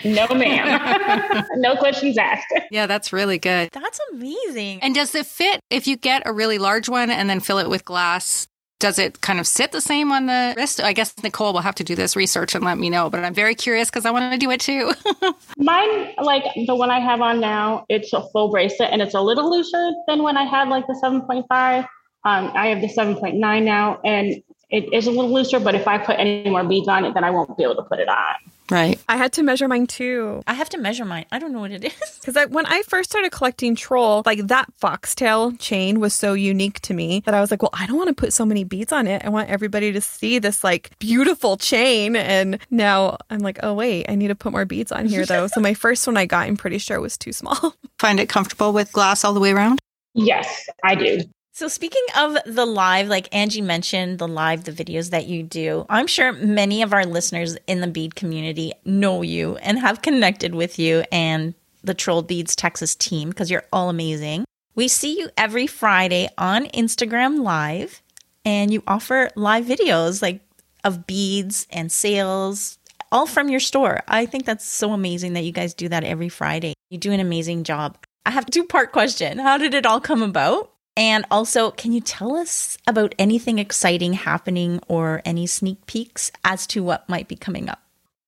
no, 0.04 0.26
ma'am. 0.34 1.44
no 1.56 1.76
questions 1.76 2.16
asked. 2.16 2.46
Yeah, 2.70 2.86
that's 2.86 3.12
really 3.12 3.38
good. 3.38 3.70
That's 3.72 4.00
amazing. 4.12 4.82
And 4.82 4.94
does 4.94 5.14
it 5.14 5.26
fit 5.26 5.60
if 5.68 5.86
you 5.86 5.96
get 5.96 6.22
a 6.24 6.32
really 6.32 6.58
large 6.58 6.88
one 6.88 7.10
and 7.10 7.28
then 7.28 7.40
fill 7.40 7.58
it 7.58 7.68
with 7.68 7.84
glass? 7.84 8.48
Does 8.78 8.98
it 8.98 9.20
kind 9.20 9.40
of 9.40 9.46
sit 9.46 9.72
the 9.72 9.80
same 9.80 10.10
on 10.12 10.26
the 10.26 10.54
wrist? 10.56 10.82
I 10.82 10.92
guess 10.92 11.14
Nichol 11.22 11.52
will 11.52 11.60
have 11.60 11.74
to 11.76 11.84
do 11.84 11.94
this 11.94 12.14
research 12.14 12.54
and 12.54 12.64
let 12.64 12.76
me 12.76 12.90
know, 12.90 13.08
but 13.08 13.24
I'm 13.24 13.32
very 13.32 13.54
curious 13.54 13.88
because 13.88 14.04
I 14.04 14.10
want 14.10 14.32
to 14.32 14.38
do 14.38 14.50
it 14.50 14.60
too. 14.60 14.92
Mine, 15.56 16.14
like 16.22 16.44
the 16.66 16.74
one 16.74 16.90
I 16.90 17.00
have 17.00 17.22
on 17.22 17.40
now, 17.40 17.86
it's 17.88 18.12
a 18.12 18.22
full 18.28 18.50
bracelet 18.50 18.90
and 18.92 19.00
it's 19.00 19.14
a 19.14 19.20
little 19.20 19.50
looser 19.50 19.92
than 20.08 20.22
when 20.22 20.36
I 20.36 20.44
had 20.44 20.68
like 20.68 20.86
the 20.86 20.98
7.5. 21.02 21.86
Um, 22.24 22.50
I 22.54 22.66
have 22.68 22.80
the 22.80 22.88
7.9 22.88 23.62
now 23.62 24.00
and 24.04 24.42
it 24.68 24.92
is 24.92 25.06
a 25.06 25.10
little 25.10 25.32
looser, 25.32 25.60
but 25.60 25.74
if 25.74 25.86
I 25.86 25.98
put 25.98 26.18
any 26.18 26.48
more 26.48 26.64
beads 26.64 26.88
on 26.88 27.04
it, 27.04 27.14
then 27.14 27.24
I 27.24 27.30
won't 27.30 27.56
be 27.56 27.62
able 27.62 27.76
to 27.76 27.82
put 27.82 28.00
it 28.00 28.08
on. 28.08 28.34
Right. 28.70 29.00
I 29.08 29.16
had 29.16 29.32
to 29.34 29.44
measure 29.44 29.68
mine 29.68 29.86
too. 29.86 30.42
I 30.46 30.54
have 30.54 30.68
to 30.70 30.78
measure 30.78 31.04
mine. 31.04 31.26
I 31.30 31.38
don't 31.38 31.52
know 31.52 31.60
what 31.60 31.70
it 31.70 31.84
is. 31.84 31.92
Because 32.26 32.36
I, 32.36 32.46
when 32.46 32.66
I 32.66 32.82
first 32.82 33.10
started 33.10 33.30
collecting 33.30 33.76
troll, 33.76 34.24
like 34.26 34.48
that 34.48 34.66
foxtail 34.78 35.52
chain 35.52 36.00
was 36.00 36.12
so 36.12 36.32
unique 36.32 36.80
to 36.80 36.92
me 36.92 37.22
that 37.24 37.34
I 37.34 37.40
was 37.40 37.52
like, 37.52 37.62
well, 37.62 37.70
I 37.72 37.86
don't 37.86 37.96
want 37.96 38.08
to 38.08 38.14
put 38.14 38.32
so 38.32 38.44
many 38.44 38.64
beads 38.64 38.90
on 38.90 39.06
it. 39.06 39.24
I 39.24 39.28
want 39.28 39.48
everybody 39.48 39.92
to 39.92 40.00
see 40.00 40.40
this 40.40 40.64
like 40.64 40.90
beautiful 40.98 41.56
chain. 41.56 42.16
And 42.16 42.58
now 42.68 43.18
I'm 43.30 43.38
like, 43.38 43.60
oh, 43.62 43.74
wait, 43.74 44.06
I 44.08 44.16
need 44.16 44.26
to 44.28 44.34
put 44.34 44.50
more 44.50 44.64
beads 44.64 44.90
on 44.90 45.06
here 45.06 45.24
though. 45.24 45.46
so 45.46 45.60
my 45.60 45.72
first 45.72 46.04
one 46.04 46.16
I 46.16 46.26
got, 46.26 46.48
I'm 46.48 46.56
pretty 46.56 46.78
sure 46.78 47.00
was 47.00 47.16
too 47.16 47.32
small. 47.32 47.76
Find 48.00 48.18
it 48.18 48.28
comfortable 48.28 48.72
with 48.72 48.90
glass 48.90 49.22
all 49.22 49.32
the 49.32 49.40
way 49.40 49.52
around? 49.52 49.78
Yes, 50.14 50.68
I 50.82 50.96
do. 50.96 51.20
So 51.56 51.68
speaking 51.68 52.02
of 52.18 52.36
the 52.44 52.66
live, 52.66 53.08
like 53.08 53.34
Angie 53.34 53.62
mentioned, 53.62 54.18
the 54.18 54.28
live, 54.28 54.64
the 54.64 54.72
videos 54.72 55.08
that 55.08 55.24
you 55.24 55.42
do, 55.42 55.86
I'm 55.88 56.06
sure 56.06 56.34
many 56.34 56.82
of 56.82 56.92
our 56.92 57.06
listeners 57.06 57.56
in 57.66 57.80
the 57.80 57.86
bead 57.86 58.14
community 58.14 58.74
know 58.84 59.22
you 59.22 59.56
and 59.62 59.78
have 59.78 60.02
connected 60.02 60.54
with 60.54 60.78
you 60.78 61.04
and 61.10 61.54
the 61.82 61.94
Troll 61.94 62.20
Beads 62.20 62.56
Texas 62.56 62.94
team 62.94 63.30
because 63.30 63.50
you're 63.50 63.64
all 63.72 63.88
amazing. 63.88 64.44
We 64.74 64.86
see 64.86 65.18
you 65.18 65.30
every 65.38 65.66
Friday 65.66 66.28
on 66.36 66.66
Instagram 66.66 67.40
live 67.42 68.02
and 68.44 68.70
you 68.70 68.82
offer 68.86 69.30
live 69.34 69.64
videos 69.64 70.20
like 70.20 70.42
of 70.84 71.06
beads 71.06 71.66
and 71.70 71.90
sales 71.90 72.76
all 73.10 73.24
from 73.24 73.48
your 73.48 73.60
store. 73.60 74.02
I 74.06 74.26
think 74.26 74.44
that's 74.44 74.66
so 74.66 74.92
amazing 74.92 75.32
that 75.32 75.44
you 75.44 75.52
guys 75.52 75.72
do 75.72 75.88
that 75.88 76.04
every 76.04 76.28
Friday. 76.28 76.74
You 76.90 76.98
do 76.98 77.12
an 77.12 77.20
amazing 77.20 77.64
job. 77.64 77.96
I 78.26 78.32
have 78.32 78.46
a 78.46 78.50
two 78.50 78.64
part 78.64 78.92
question. 78.92 79.38
How 79.38 79.56
did 79.56 79.72
it 79.72 79.86
all 79.86 80.02
come 80.02 80.20
about? 80.20 80.74
And 80.96 81.26
also, 81.30 81.70
can 81.72 81.92
you 81.92 82.00
tell 82.00 82.36
us 82.36 82.78
about 82.86 83.14
anything 83.18 83.58
exciting 83.58 84.14
happening 84.14 84.80
or 84.88 85.20
any 85.24 85.46
sneak 85.46 85.84
peeks 85.86 86.32
as 86.42 86.66
to 86.68 86.82
what 86.82 87.08
might 87.08 87.28
be 87.28 87.36
coming 87.36 87.68
up? 87.68 87.82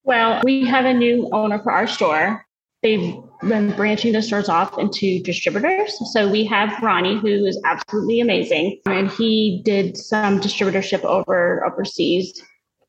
Well, 0.04 0.40
we 0.44 0.66
have 0.66 0.84
a 0.84 0.92
new 0.92 1.28
owner 1.32 1.58
for 1.62 1.72
our 1.72 1.86
store. 1.86 2.44
They've 2.82 3.16
been 3.42 3.72
branching 3.72 4.12
the 4.12 4.22
stores 4.22 4.48
off 4.48 4.78
into 4.78 5.20
distributors. 5.22 5.98
So 6.12 6.30
we 6.30 6.44
have 6.44 6.80
Ronnie, 6.82 7.18
who 7.18 7.44
is 7.46 7.60
absolutely 7.64 8.20
amazing. 8.20 8.80
And 8.86 9.10
he 9.10 9.62
did 9.64 9.96
some 9.96 10.40
distributorship 10.40 11.02
over 11.04 11.64
overseas 11.64 12.40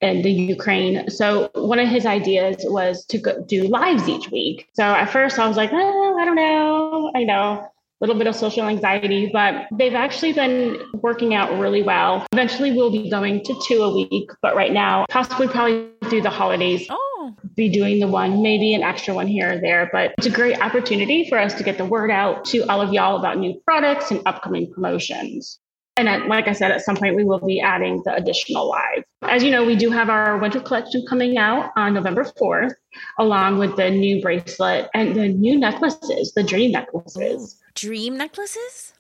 in 0.01 0.21
the 0.21 0.31
Ukraine. 0.31 1.09
So 1.09 1.49
one 1.55 1.79
of 1.79 1.87
his 1.87 2.05
ideas 2.05 2.57
was 2.65 3.05
to 3.07 3.43
do 3.47 3.67
lives 3.67 4.07
each 4.07 4.29
week. 4.29 4.69
So 4.73 4.83
at 4.83 5.09
first 5.09 5.39
I 5.39 5.47
was 5.47 5.57
like, 5.57 5.71
oh, 5.73 6.17
I 6.19 6.25
don't 6.25 6.35
know. 6.35 7.11
I 7.15 7.23
know 7.23 7.67
little 8.01 8.15
bit 8.15 8.27
of 8.27 8.35
social 8.35 8.67
anxiety, 8.67 9.29
but 9.31 9.67
they've 9.73 9.93
actually 9.93 10.33
been 10.33 10.79
working 11.01 11.33
out 11.33 11.57
really 11.59 11.83
well. 11.83 12.25
Eventually, 12.31 12.71
we'll 12.71 12.91
be 12.91 13.09
going 13.09 13.43
to 13.43 13.61
two 13.67 13.81
a 13.81 13.93
week, 13.93 14.29
but 14.41 14.55
right 14.55 14.71
now, 14.71 15.05
possibly 15.09 15.47
probably 15.47 15.89
through 16.09 16.21
the 16.21 16.29
holidays, 16.29 16.87
oh. 16.89 17.35
be 17.55 17.69
doing 17.69 17.99
the 17.99 18.07
one, 18.07 18.41
maybe 18.41 18.73
an 18.73 18.83
extra 18.83 19.13
one 19.13 19.27
here 19.27 19.53
or 19.53 19.61
there. 19.61 19.89
But 19.91 20.13
it's 20.17 20.27
a 20.27 20.31
great 20.31 20.59
opportunity 20.61 21.27
for 21.27 21.37
us 21.37 21.53
to 21.55 21.63
get 21.63 21.77
the 21.77 21.85
word 21.85 22.11
out 22.11 22.45
to 22.45 22.59
all 22.69 22.81
of 22.81 22.93
y'all 22.93 23.17
about 23.17 23.37
new 23.37 23.59
products 23.65 24.11
and 24.11 24.21
upcoming 24.25 24.71
promotions. 24.73 25.59
And 25.97 26.07
at, 26.07 26.27
like 26.27 26.47
I 26.47 26.53
said, 26.53 26.71
at 26.71 26.81
some 26.81 26.95
point 26.95 27.17
we 27.17 27.25
will 27.25 27.45
be 27.45 27.59
adding 27.59 28.01
the 28.05 28.15
additional 28.15 28.69
live. 28.69 29.03
As 29.23 29.43
you 29.43 29.51
know, 29.51 29.65
we 29.65 29.75
do 29.75 29.89
have 29.89 30.09
our 30.09 30.37
winter 30.37 30.61
collection 30.61 31.03
coming 31.09 31.37
out 31.37 31.71
on 31.75 31.93
November 31.93 32.23
4th, 32.23 32.71
along 33.17 33.57
with 33.57 33.75
the 33.75 33.89
new 33.89 34.21
bracelet 34.21 34.89
and 34.93 35.13
the 35.13 35.27
new 35.27 35.59
necklaces, 35.59 36.31
the 36.33 36.43
dream 36.43 36.71
necklaces. 36.71 37.58
Ooh, 37.69 37.71
dream 37.75 38.17
necklaces? 38.17 38.93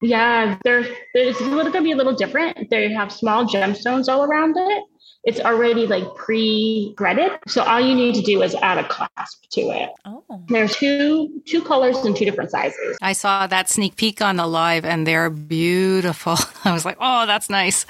Yeah, 0.00 0.56
they're, 0.62 0.86
it's 1.14 1.40
going 1.40 1.72
to 1.72 1.82
be 1.82 1.92
a 1.92 1.96
little 1.96 2.14
different. 2.14 2.70
They 2.70 2.92
have 2.92 3.12
small 3.12 3.44
gemstones 3.46 4.08
all 4.08 4.22
around 4.24 4.56
it. 4.56 4.84
It's 5.24 5.40
already 5.40 5.86
like 5.86 6.14
pre-threaded, 6.14 7.32
so 7.48 7.62
all 7.62 7.80
you 7.80 7.94
need 7.94 8.14
to 8.14 8.22
do 8.22 8.40
is 8.42 8.54
add 8.54 8.78
a 8.78 8.86
clasp 8.88 9.44
to 9.50 9.60
it. 9.62 9.90
Oh, 10.04 10.24
There's 10.48 10.74
two 10.76 11.42
two 11.44 11.60
colors 11.60 11.98
and 11.98 12.16
two 12.16 12.24
different 12.24 12.50
sizes. 12.52 12.96
I 13.02 13.12
saw 13.12 13.46
that 13.48 13.68
sneak 13.68 13.96
peek 13.96 14.22
on 14.22 14.36
the 14.36 14.46
live 14.46 14.84
and 14.84 15.06
they're 15.06 15.28
beautiful. 15.28 16.36
I 16.64 16.72
was 16.72 16.84
like, 16.84 16.96
oh, 17.00 17.26
that's 17.26 17.50
nice. 17.50 17.84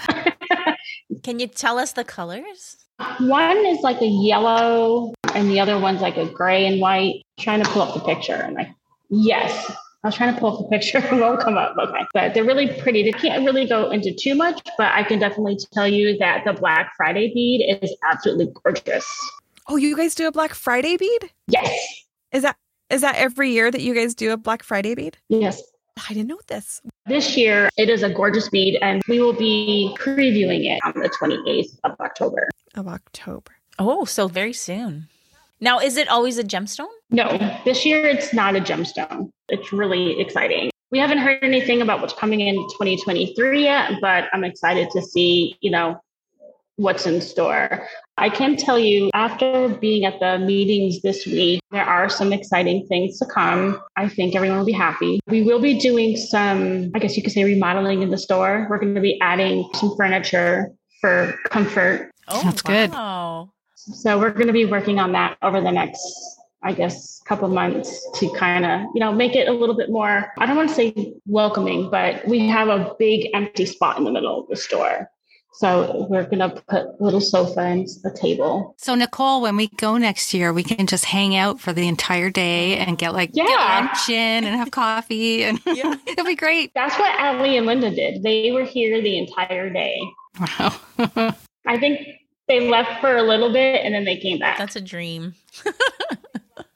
can 1.23 1.39
you 1.39 1.47
tell 1.47 1.79
us 1.79 1.93
the 1.93 2.03
colors? 2.03 2.79
One 3.21 3.59
is 3.67 3.81
like 3.83 4.01
a 4.01 4.07
yellow, 4.07 5.13
and 5.35 5.51
the 5.51 5.61
other 5.61 5.79
one's 5.79 6.01
like 6.01 6.17
a 6.17 6.27
gray 6.27 6.67
and 6.67 6.81
white. 6.81 7.23
I'm 7.39 7.45
trying 7.45 7.63
to 7.63 7.71
pull 7.71 7.83
up 7.83 7.95
the 7.95 8.01
picture, 8.01 8.35
and 8.35 8.55
like, 8.57 8.71
yes, 9.11 9.71
I 10.05 10.09
was 10.09 10.15
trying 10.15 10.33
to 10.33 10.41
pull 10.41 10.57
up 10.57 10.59
the 10.61 10.69
picture. 10.69 10.99
It 11.15 11.21
won't 11.21 11.41
come 11.41 11.57
up. 11.57 11.77
Okay. 11.77 12.07
But 12.15 12.35
they're 12.35 12.45
really 12.45 12.69
pretty. 12.81 13.03
They 13.03 13.13
can't 13.13 13.45
really 13.45 13.67
go 13.67 13.91
into 13.91 14.15
too 14.15 14.35
much, 14.35 14.61
but 14.77 14.93
I 14.93 15.03
can 15.03 15.19
definitely 15.19 15.59
tell 15.73 15.89
you 15.89 16.17
that 16.19 16.45
the 16.45 16.53
Black 16.53 16.93
Friday 16.97 17.33
bead 17.35 17.79
is 17.83 17.97
absolutely 18.09 18.53
gorgeous. 18.63 19.07
Oh, 19.69 19.77
you 19.77 19.97
guys 19.97 20.15
do 20.15 20.27
a 20.29 20.33
Black 20.33 20.55
Friday 20.55 20.97
bead? 20.97 21.31
Yes. 21.49 22.05
Is 22.33 22.43
that 22.43 22.57
is 22.91 23.01
that 23.03 23.17
every 23.17 23.51
year 23.51 23.71
that 23.71 23.83
you 23.83 23.95
guys 23.95 24.15
do 24.15 24.33
a 24.33 24.37
Black 24.37 24.63
Friday 24.63 24.95
bead? 24.95 25.19
Yes. 25.29 25.63
I 26.09 26.15
didn't 26.15 26.29
know 26.29 26.39
this. 26.47 26.81
This 27.07 27.37
year, 27.37 27.69
it 27.77 27.91
is 27.91 28.03
a 28.03 28.09
gorgeous 28.09 28.49
bead, 28.49 28.79
and 28.81 29.03
we 29.09 29.21
will 29.21 29.33
be 29.33 29.95
previewing 29.99 30.65
it 30.65 30.79
on 30.85 30.93
the 31.03 31.09
28th 31.09 31.77
of 31.85 31.99
October. 32.01 32.49
Of 32.77 32.87
October. 32.87 33.53
Oh, 33.79 34.05
so 34.05 34.29
very 34.29 34.53
soon. 34.53 35.09
Now, 35.61 35.81
is 35.81 35.97
it 35.97 36.09
always 36.09 36.39
a 36.39 36.45
gemstone? 36.45 36.87
No, 37.11 37.37
this 37.65 37.85
year 37.85 38.07
it's 38.07 38.33
not 38.33 38.55
a 38.55 38.61
gemstone. 38.61 39.31
It's 39.49 39.73
really 39.73 40.21
exciting. 40.21 40.71
We 40.91 40.99
haven't 40.99 41.19
heard 41.19 41.43
anything 41.43 41.83
about 41.83 42.01
what's 42.01 42.15
coming 42.15 42.41
in 42.41 42.55
2023 42.55 43.63
yet, 43.63 43.93
but 44.01 44.25
I'm 44.33 44.45
excited 44.45 44.89
to 44.93 45.03
see, 45.03 45.57
you 45.61 45.71
know, 45.71 46.01
what's 46.77 47.07
in 47.07 47.21
store. 47.21 47.87
I 48.17 48.31
can 48.31 48.57
tell 48.57 48.79
you, 48.79 49.11
after 49.13 49.69
being 49.69 50.05
at 50.05 50.21
the 50.21 50.39
meetings 50.39 51.03
this 51.03 51.27
week, 51.27 51.61
there 51.73 51.85
are 51.85 52.09
some 52.09 52.33
exciting 52.33 52.87
things 52.87 53.19
to 53.19 53.27
come. 53.27 53.83
I 53.97 54.09
think 54.09 54.37
everyone 54.37 54.59
will 54.59 54.65
be 54.65 54.73
happy. 54.73 55.21
We 55.27 55.43
will 55.43 55.61
be 55.61 55.79
doing 55.79 56.17
some, 56.17 56.91
I 56.95 57.01
guess 57.01 57.17
you 57.17 57.23
could 57.23 57.33
say, 57.33 57.43
remodeling 57.45 58.03
in 58.03 58.11
the 58.11 58.19
store. 58.19 58.67
We're 58.71 58.79
going 58.79 58.95
to 58.95 59.01
be 59.01 59.21
adding 59.21 59.69
some 59.75 59.95
furniture 59.97 60.71
for 61.01 61.35
comfort. 61.51 62.13
Oh, 62.29 62.43
that's 62.45 62.63
good. 62.63 62.93
So 63.95 64.19
we're 64.19 64.31
going 64.31 64.47
to 64.47 64.53
be 64.53 64.65
working 64.65 64.99
on 64.99 65.13
that 65.13 65.37
over 65.43 65.61
the 65.61 65.73
next 65.73 66.39
I 66.63 66.73
guess, 66.73 67.21
couple 67.25 67.49
months 67.49 68.05
to 68.15 68.29
kind 68.31 68.65
of, 68.65 68.81
you 68.95 69.01
know, 69.01 69.13
make 69.13 69.37
it 69.37 69.49
a 69.49 69.53
little 69.53 69.77
bit 69.77 69.91
more, 69.91 70.33
I 70.39 70.47
don't 70.47 70.57
want 70.57 70.69
to 70.71 70.75
say 70.75 71.15
welcoming, 71.27 71.89
but 71.89 72.27
we 72.27 72.49
have 72.49 72.69
a 72.69 72.97
big 72.99 73.29
empty 73.33 73.65
spot 73.65 73.97
in 73.99 74.05
the 74.05 74.11
middle 74.11 74.41
of 74.41 74.49
the 74.49 74.57
store. 74.57 75.09
So 75.53 76.07
we're 76.11 76.25
going 76.25 76.39
to 76.39 76.51
put 76.69 76.83
a 76.83 76.97
little 77.01 77.21
sofa 77.21 77.61
and 77.61 77.89
a 78.05 78.11
table. 78.11 78.75
So 78.77 78.95
Nichol, 78.95 79.41
when 79.41 79.57
we 79.57 79.69
go 79.69 79.97
next 79.97 80.35
year, 80.35 80.53
we 80.53 80.63
can 80.63 80.87
just 80.87 81.05
hang 81.05 81.37
out 81.37 81.61
for 81.61 81.73
the 81.73 81.87
entire 81.87 82.31
day 82.31 82.77
and 82.77 82.99
get 82.99 83.13
like 83.13 83.31
yeah. 83.33 83.45
get 83.47 83.85
lunch 83.85 84.09
in 84.09 84.45
and 84.45 84.57
have 84.57 84.71
coffee 84.71 85.45
and 85.45 85.61
yeah. 85.67 85.95
it'll 86.07 86.27
be 86.27 86.37
great. 86.37 86.73
That's 86.75 86.97
what 86.99 87.11
Allie 87.19 87.57
and 87.57 87.67
Linda 87.67 87.91
did. 87.91 88.23
They 88.23 88.53
were 88.53 88.65
here 88.65 89.01
the 89.01 89.19
entire 89.19 89.71
day. 89.71 90.01
Wow. 90.39 90.77
I 91.67 91.79
think 91.79 92.07
they 92.49 92.69
left 92.69 93.01
for 93.01 93.17
a 93.17 93.23
little 93.23 93.53
bit 93.53 93.85
and 93.85 93.95
then 93.95 94.05
they 94.05 94.17
came 94.17 94.39
back. 94.39 94.59
That's 94.59 94.77
a 94.77 94.81
dream. 94.81 95.35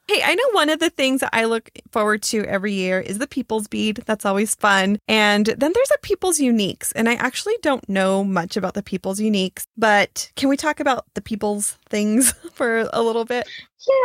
Hey, 0.09 0.21
I 0.23 0.35
know 0.35 0.43
one 0.51 0.69
of 0.69 0.79
the 0.79 0.89
things 0.89 1.21
that 1.21 1.29
I 1.33 1.45
look 1.45 1.71
forward 1.91 2.21
to 2.23 2.43
every 2.43 2.73
year 2.73 2.99
is 2.99 3.19
the 3.19 3.27
People's 3.27 3.69
Bead. 3.69 4.03
That's 4.05 4.25
always 4.25 4.53
fun. 4.53 4.99
And 5.07 5.45
then 5.45 5.71
there's 5.73 5.91
a 5.95 5.99
People's 6.01 6.39
Uniques. 6.39 6.91
And 6.95 7.07
I 7.07 7.13
actually 7.13 7.55
don't 7.61 7.87
know 7.87 8.23
much 8.23 8.57
about 8.57 8.73
the 8.73 8.83
People's 8.83 9.19
Uniques, 9.19 9.65
but 9.77 10.29
can 10.35 10.49
we 10.49 10.57
talk 10.57 10.81
about 10.81 11.05
the 11.13 11.21
People's 11.21 11.77
things 11.89 12.31
for 12.53 12.89
a 12.91 13.01
little 13.01 13.23
bit? 13.23 13.47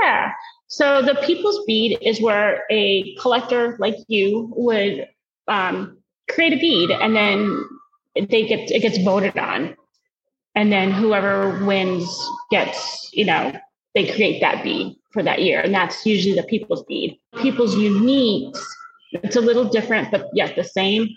Yeah. 0.02 0.32
So 0.68 1.02
the 1.02 1.16
People's 1.16 1.64
Bead 1.66 1.98
is 2.00 2.22
where 2.22 2.62
a 2.70 3.16
collector 3.16 3.76
like 3.80 3.96
you 4.06 4.52
would 4.56 5.08
um, 5.48 5.98
create 6.30 6.52
a 6.52 6.58
bead 6.58 6.90
and 6.90 7.16
then 7.16 7.64
they 8.14 8.46
get 8.46 8.70
it 8.70 8.80
gets 8.80 8.98
voted 8.98 9.36
on. 9.36 9.76
And 10.58 10.72
then 10.72 10.90
whoever 10.90 11.64
wins 11.64 12.04
gets, 12.50 13.10
you 13.12 13.24
know, 13.24 13.52
they 13.94 14.12
create 14.12 14.40
that 14.40 14.64
bead 14.64 14.96
for 15.12 15.22
that 15.22 15.40
year. 15.40 15.60
And 15.60 15.72
that's 15.72 16.04
usually 16.04 16.34
the 16.34 16.42
people's 16.42 16.82
bead. 16.88 17.16
People's 17.40 17.76
uniques, 17.76 18.60
it's 19.12 19.36
a 19.36 19.40
little 19.40 19.66
different, 19.66 20.10
but 20.10 20.26
yet 20.34 20.56
the 20.56 20.64
same, 20.64 21.10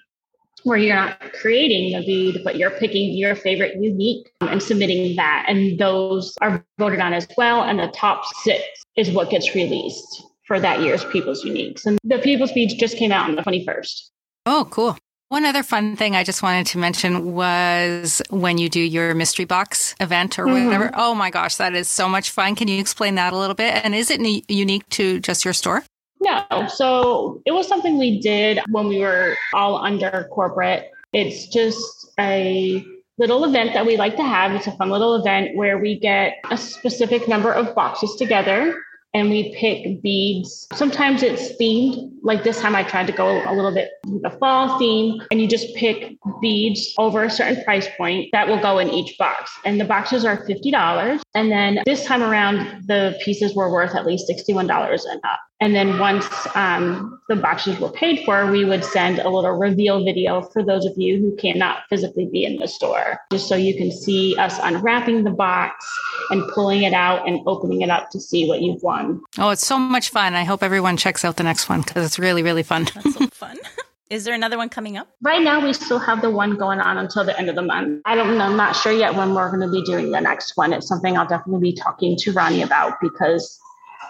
where 0.61 0.77
you're 0.77 0.95
not 0.95 1.19
creating 1.33 1.99
the 1.99 2.05
bead, 2.05 2.41
but 2.43 2.57
you're 2.57 2.69
picking 2.69 3.17
your 3.17 3.35
favorite 3.35 3.77
unique 3.81 4.29
um, 4.41 4.49
and 4.49 4.61
submitting 4.61 5.15
that. 5.15 5.45
And 5.47 5.79
those 5.79 6.37
are 6.43 6.63
voted 6.77 6.99
on 6.99 7.13
as 7.13 7.27
well. 7.35 7.63
And 7.63 7.79
the 7.79 7.87
top 7.95 8.23
six 8.43 8.63
is 8.95 9.09
what 9.09 9.31
gets 9.31 9.55
released 9.55 10.23
for 10.45 10.59
that 10.59 10.81
year's 10.81 11.03
People's 11.05 11.43
Uniques. 11.43 11.87
And 11.87 11.97
the 12.03 12.19
People's 12.19 12.51
Beads 12.51 12.75
just 12.75 12.95
came 12.95 13.11
out 13.11 13.27
on 13.27 13.35
the 13.35 13.41
21st. 13.41 14.09
Oh, 14.45 14.67
cool. 14.69 14.99
One 15.31 15.45
other 15.45 15.63
fun 15.63 15.95
thing 15.95 16.13
I 16.13 16.25
just 16.25 16.43
wanted 16.43 16.65
to 16.67 16.77
mention 16.77 17.31
was 17.31 18.21
when 18.31 18.57
you 18.57 18.67
do 18.67 18.81
your 18.81 19.15
mystery 19.15 19.45
box 19.45 19.95
event 20.01 20.37
or 20.37 20.45
whatever. 20.45 20.87
Mm-hmm. 20.87 20.99
Oh 20.99 21.15
my 21.15 21.29
gosh, 21.29 21.55
that 21.55 21.73
is 21.73 21.87
so 21.87 22.09
much 22.09 22.31
fun. 22.31 22.53
Can 22.53 22.67
you 22.67 22.81
explain 22.81 23.15
that 23.15 23.31
a 23.31 23.37
little 23.37 23.55
bit? 23.55 23.73
And 23.85 23.95
is 23.95 24.11
it 24.11 24.19
unique 24.49 24.89
to 24.89 25.21
just 25.21 25.45
your 25.45 25.53
store? 25.53 25.85
No. 26.19 26.43
So 26.67 27.41
it 27.45 27.53
was 27.53 27.65
something 27.65 27.97
we 27.97 28.19
did 28.19 28.59
when 28.71 28.89
we 28.89 28.99
were 28.99 29.37
all 29.53 29.77
under 29.77 30.27
corporate. 30.33 30.91
It's 31.13 31.47
just 31.47 32.11
a 32.19 32.85
little 33.17 33.45
event 33.45 33.71
that 33.71 33.85
we 33.85 33.95
like 33.95 34.17
to 34.17 34.23
have. 34.23 34.51
It's 34.51 34.67
a 34.67 34.73
fun 34.73 34.89
little 34.89 35.15
event 35.15 35.55
where 35.55 35.77
we 35.77 35.97
get 35.97 36.39
a 36.51 36.57
specific 36.57 37.29
number 37.29 37.53
of 37.53 37.73
boxes 37.73 38.17
together 38.17 38.75
and 39.13 39.29
we 39.29 39.53
pick 39.55 40.01
beads. 40.01 40.67
Sometimes 40.73 41.23
it's 41.23 41.53
themed. 41.59 42.11
Like 42.23 42.43
this 42.43 42.61
time 42.61 42.75
I 42.75 42.83
tried 42.83 43.07
to 43.07 43.13
go 43.13 43.41
a 43.49 43.53
little 43.53 43.73
bit 43.73 43.91
with 44.05 44.21
the 44.21 44.29
fall 44.29 44.77
theme 44.79 45.21
and 45.31 45.41
you 45.41 45.47
just 45.47 45.73
pick 45.75 46.17
beads 46.41 46.93
over 46.97 47.23
a 47.23 47.29
certain 47.29 47.63
price 47.63 47.87
point 47.97 48.29
that 48.31 48.47
will 48.47 48.59
go 48.59 48.79
in 48.79 48.89
each 48.89 49.17
box. 49.17 49.51
And 49.65 49.79
the 49.79 49.85
boxes 49.85 50.23
are 50.23 50.45
$50. 50.45 51.21
And 51.33 51.51
then 51.51 51.79
this 51.85 52.05
time 52.05 52.23
around, 52.23 52.87
the 52.87 53.17
pieces 53.23 53.55
were 53.55 53.71
worth 53.71 53.95
at 53.95 54.05
least 54.05 54.29
$61 54.29 55.01
and 55.05 55.21
up. 55.23 55.39
And 55.61 55.75
then 55.75 55.99
once 55.99 56.25
um, 56.55 57.21
the 57.29 57.35
boxes 57.35 57.79
were 57.79 57.91
paid 57.91 58.25
for, 58.25 58.51
we 58.51 58.65
would 58.65 58.83
send 58.83 59.19
a 59.19 59.29
little 59.29 59.51
reveal 59.51 60.03
video 60.03 60.41
for 60.41 60.63
those 60.63 60.87
of 60.87 60.93
you 60.97 61.19
who 61.19 61.35
cannot 61.35 61.83
physically 61.87 62.25
be 62.25 62.43
in 62.43 62.57
the 62.57 62.67
store, 62.67 63.19
just 63.31 63.47
so 63.47 63.55
you 63.55 63.77
can 63.77 63.91
see 63.91 64.35
us 64.37 64.59
unwrapping 64.63 65.23
the 65.23 65.29
box 65.29 65.87
and 66.31 66.49
pulling 66.51 66.81
it 66.81 66.93
out 66.93 67.27
and 67.27 67.41
opening 67.45 67.81
it 67.81 67.91
up 67.91 68.09
to 68.09 68.19
see 68.19 68.47
what 68.47 68.61
you've 68.61 68.81
won. 68.81 69.00
Oh, 69.37 69.49
it's 69.49 69.65
so 69.65 69.77
much 69.77 70.09
fun. 70.09 70.33
I 70.33 70.43
hope 70.43 70.63
everyone 70.63 70.97
checks 70.97 71.23
out 71.23 71.37
the 71.37 71.43
next 71.43 71.69
one 71.69 71.81
because 71.81 72.05
it's 72.05 72.19
really, 72.19 72.43
really 72.43 72.63
fun. 72.63 72.87
That's 72.93 73.13
so 73.13 73.27
fun. 73.31 73.57
Is 74.09 74.25
there 74.25 74.33
another 74.33 74.57
one 74.57 74.67
coming 74.67 74.97
up? 74.97 75.07
Right 75.21 75.41
now, 75.41 75.63
we 75.63 75.71
still 75.71 75.99
have 75.99 76.21
the 76.21 76.29
one 76.29 76.57
going 76.57 76.81
on 76.81 76.97
until 76.97 77.23
the 77.23 77.37
end 77.39 77.49
of 77.49 77.55
the 77.55 77.61
month. 77.61 78.01
I 78.03 78.15
don't 78.15 78.37
know, 78.37 78.43
I'm 78.43 78.57
not 78.57 78.75
sure 78.75 78.91
yet 78.91 79.15
when 79.15 79.33
we're 79.33 79.49
going 79.49 79.61
to 79.61 79.71
be 79.71 79.81
doing 79.83 80.11
the 80.11 80.19
next 80.19 80.57
one. 80.57 80.73
It's 80.73 80.85
something 80.85 81.17
I'll 81.17 81.27
definitely 81.27 81.71
be 81.71 81.77
talking 81.77 82.17
to 82.17 82.33
Ronnie 82.33 82.61
about 82.61 82.99
because 83.01 83.57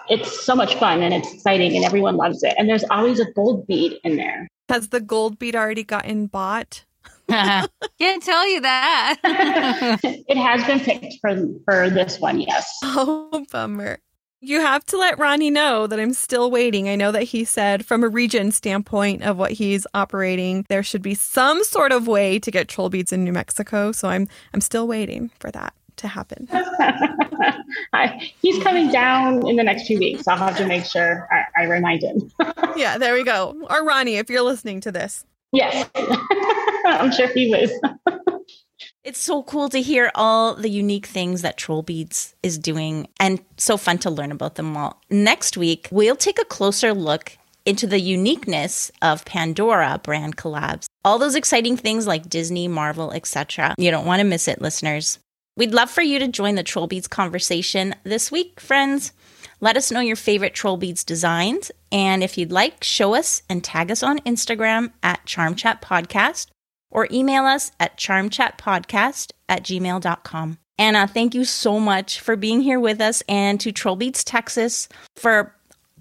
it's 0.08 0.44
so 0.44 0.56
much 0.56 0.74
fun 0.74 1.02
and 1.02 1.14
it's 1.14 1.32
exciting 1.32 1.76
and 1.76 1.84
everyone 1.84 2.16
loves 2.16 2.42
it. 2.42 2.54
And 2.58 2.68
there's 2.68 2.84
always 2.90 3.20
a 3.20 3.30
gold 3.32 3.66
bead 3.68 4.00
in 4.02 4.16
there. 4.16 4.48
Has 4.68 4.88
the 4.88 5.00
gold 5.00 5.38
bead 5.38 5.54
already 5.54 5.84
gotten 5.84 6.26
bought? 6.26 6.84
Can't 7.28 8.22
tell 8.22 8.48
you 8.48 8.60
that. 8.60 9.18
it 10.02 10.36
has 10.36 10.64
been 10.66 10.80
picked 10.80 11.14
for 11.20 11.46
for 11.64 11.90
this 11.90 12.18
one, 12.18 12.40
yes. 12.40 12.68
Oh, 12.82 13.44
bummer. 13.52 13.98
You 14.44 14.60
have 14.60 14.84
to 14.86 14.98
let 14.98 15.20
Ronnie 15.20 15.50
know 15.50 15.86
that 15.86 16.00
I'm 16.00 16.12
still 16.12 16.50
waiting. 16.50 16.88
I 16.88 16.96
know 16.96 17.12
that 17.12 17.22
he 17.22 17.44
said, 17.44 17.86
from 17.86 18.02
a 18.02 18.08
region 18.08 18.50
standpoint 18.50 19.22
of 19.22 19.36
what 19.36 19.52
he's 19.52 19.86
operating, 19.94 20.66
there 20.68 20.82
should 20.82 21.00
be 21.00 21.14
some 21.14 21.62
sort 21.62 21.92
of 21.92 22.08
way 22.08 22.40
to 22.40 22.50
get 22.50 22.66
troll 22.66 22.88
beads 22.88 23.12
in 23.12 23.22
New 23.22 23.32
Mexico. 23.32 23.92
So 23.92 24.08
I'm 24.08 24.26
I'm 24.52 24.60
still 24.60 24.88
waiting 24.88 25.30
for 25.38 25.52
that 25.52 25.74
to 25.98 26.08
happen. 26.08 26.48
He's 28.40 28.60
coming 28.64 28.90
down 28.90 29.46
in 29.46 29.54
the 29.54 29.62
next 29.62 29.86
few 29.86 30.00
weeks. 30.00 30.26
I'll 30.26 30.36
have 30.36 30.56
to 30.56 30.66
make 30.66 30.86
sure 30.86 31.28
I, 31.30 31.62
I 31.62 31.66
remind 31.66 32.02
him. 32.02 32.28
yeah, 32.76 32.98
there 32.98 33.14
we 33.14 33.22
go. 33.22 33.56
Or 33.70 33.84
Ronnie, 33.84 34.16
if 34.16 34.28
you're 34.28 34.42
listening 34.42 34.80
to 34.80 34.90
this. 34.90 35.24
Yes, 35.52 35.88
I'm 36.84 37.12
sure 37.12 37.28
he 37.28 37.48
was. 37.48 37.70
It's 39.04 39.18
so 39.18 39.42
cool 39.42 39.68
to 39.70 39.82
hear 39.82 40.12
all 40.14 40.54
the 40.54 40.68
unique 40.68 41.06
things 41.06 41.42
that 41.42 41.56
Troll 41.56 41.82
Beads 41.82 42.36
is 42.44 42.56
doing 42.56 43.08
and 43.18 43.40
so 43.56 43.76
fun 43.76 43.98
to 43.98 44.10
learn 44.10 44.30
about 44.30 44.54
them 44.54 44.76
all. 44.76 45.02
Next 45.10 45.56
week, 45.56 45.88
we'll 45.90 46.14
take 46.14 46.40
a 46.40 46.44
closer 46.44 46.94
look 46.94 47.36
into 47.66 47.88
the 47.88 47.98
uniqueness 47.98 48.92
of 49.02 49.24
Pandora 49.24 50.00
brand 50.04 50.36
collabs. 50.36 50.86
All 51.04 51.18
those 51.18 51.34
exciting 51.34 51.76
things 51.76 52.06
like 52.06 52.28
Disney, 52.28 52.68
Marvel, 52.68 53.10
etc. 53.10 53.74
You 53.76 53.90
don't 53.90 54.06
want 54.06 54.20
to 54.20 54.24
miss 54.24 54.46
it, 54.46 54.62
listeners. 54.62 55.18
We'd 55.56 55.74
love 55.74 55.90
for 55.90 56.02
you 56.02 56.20
to 56.20 56.28
join 56.28 56.54
the 56.54 56.62
Troll 56.62 56.86
Beads 56.86 57.08
conversation 57.08 57.96
this 58.04 58.30
week, 58.30 58.60
friends. 58.60 59.12
Let 59.60 59.76
us 59.76 59.90
know 59.90 60.00
your 60.00 60.14
favorite 60.14 60.54
Troll 60.54 60.76
Beads 60.76 61.02
designs. 61.02 61.72
And 61.90 62.22
if 62.22 62.38
you'd 62.38 62.52
like, 62.52 62.84
show 62.84 63.16
us 63.16 63.42
and 63.48 63.64
tag 63.64 63.90
us 63.90 64.04
on 64.04 64.20
Instagram 64.20 64.92
at 65.02 65.26
Charm 65.26 65.56
Chat 65.56 65.82
Podcast 65.82 66.51
or 66.92 67.08
email 67.10 67.44
us 67.44 67.72
at 67.80 67.96
charmchatpodcast 67.96 69.32
at 69.48 69.64
gmail.com. 69.64 70.58
Anna, 70.78 71.06
thank 71.06 71.34
you 71.34 71.44
so 71.44 71.80
much 71.80 72.20
for 72.20 72.36
being 72.36 72.60
here 72.60 72.78
with 72.80 73.00
us 73.00 73.22
and 73.28 73.60
to 73.60 73.72
Troll 73.72 73.96
Beads 73.96 74.22
Texas 74.24 74.88
for 75.16 75.54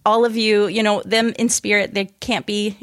all 0.06 0.26
of 0.26 0.38
you, 0.38 0.68
you 0.68 0.84
know, 0.84 1.02
them 1.04 1.34
in 1.40 1.50
spirit. 1.50 1.94
They 1.94 2.06
can't 2.20 2.46
be 2.46 2.78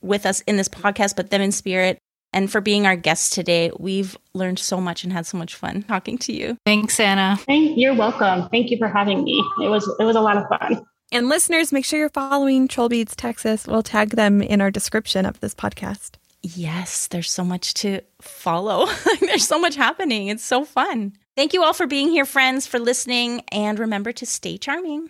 with 0.00 0.26
us 0.26 0.40
in 0.42 0.56
this 0.56 0.68
podcast, 0.68 1.16
but 1.16 1.30
them 1.30 1.40
in 1.40 1.52
spirit 1.52 1.98
and 2.32 2.50
for 2.50 2.60
being 2.60 2.86
our 2.86 2.96
guest 2.96 3.32
today. 3.32 3.70
We've 3.78 4.16
learned 4.34 4.58
so 4.58 4.80
much 4.80 5.04
and 5.04 5.12
had 5.12 5.26
so 5.26 5.38
much 5.38 5.54
fun 5.54 5.84
talking 5.84 6.18
to 6.18 6.32
you. 6.32 6.58
Thanks, 6.66 6.98
Anna. 6.98 7.38
You're 7.48 7.94
welcome. 7.94 8.48
Thank 8.50 8.70
you 8.70 8.78
for 8.78 8.88
having 8.88 9.24
me. 9.24 9.42
It 9.62 9.68
was 9.68 9.88
it 9.98 10.04
was 10.04 10.16
a 10.16 10.20
lot 10.20 10.36
of 10.36 10.48
fun. 10.48 10.84
And 11.12 11.28
listeners, 11.28 11.70
make 11.72 11.84
sure 11.84 11.98
you're 11.98 12.08
following 12.08 12.66
Troll 12.66 12.88
Beads 12.88 13.14
Texas. 13.14 13.68
We'll 13.68 13.84
tag 13.84 14.10
them 14.10 14.42
in 14.42 14.60
our 14.60 14.72
description 14.72 15.24
of 15.26 15.38
this 15.38 15.54
podcast. 15.54 16.12
Yes, 16.46 17.06
there's 17.06 17.30
so 17.30 17.42
much 17.42 17.72
to 17.74 18.02
follow. 18.20 18.86
there's 19.20 19.48
so 19.48 19.58
much 19.58 19.76
happening. 19.76 20.28
It's 20.28 20.44
so 20.44 20.66
fun. 20.66 21.14
Thank 21.36 21.54
you 21.54 21.64
all 21.64 21.72
for 21.72 21.86
being 21.86 22.10
here, 22.10 22.26
friends, 22.26 22.66
for 22.66 22.78
listening, 22.78 23.40
and 23.50 23.78
remember 23.78 24.12
to 24.12 24.26
stay 24.26 24.58
charming. 24.58 25.08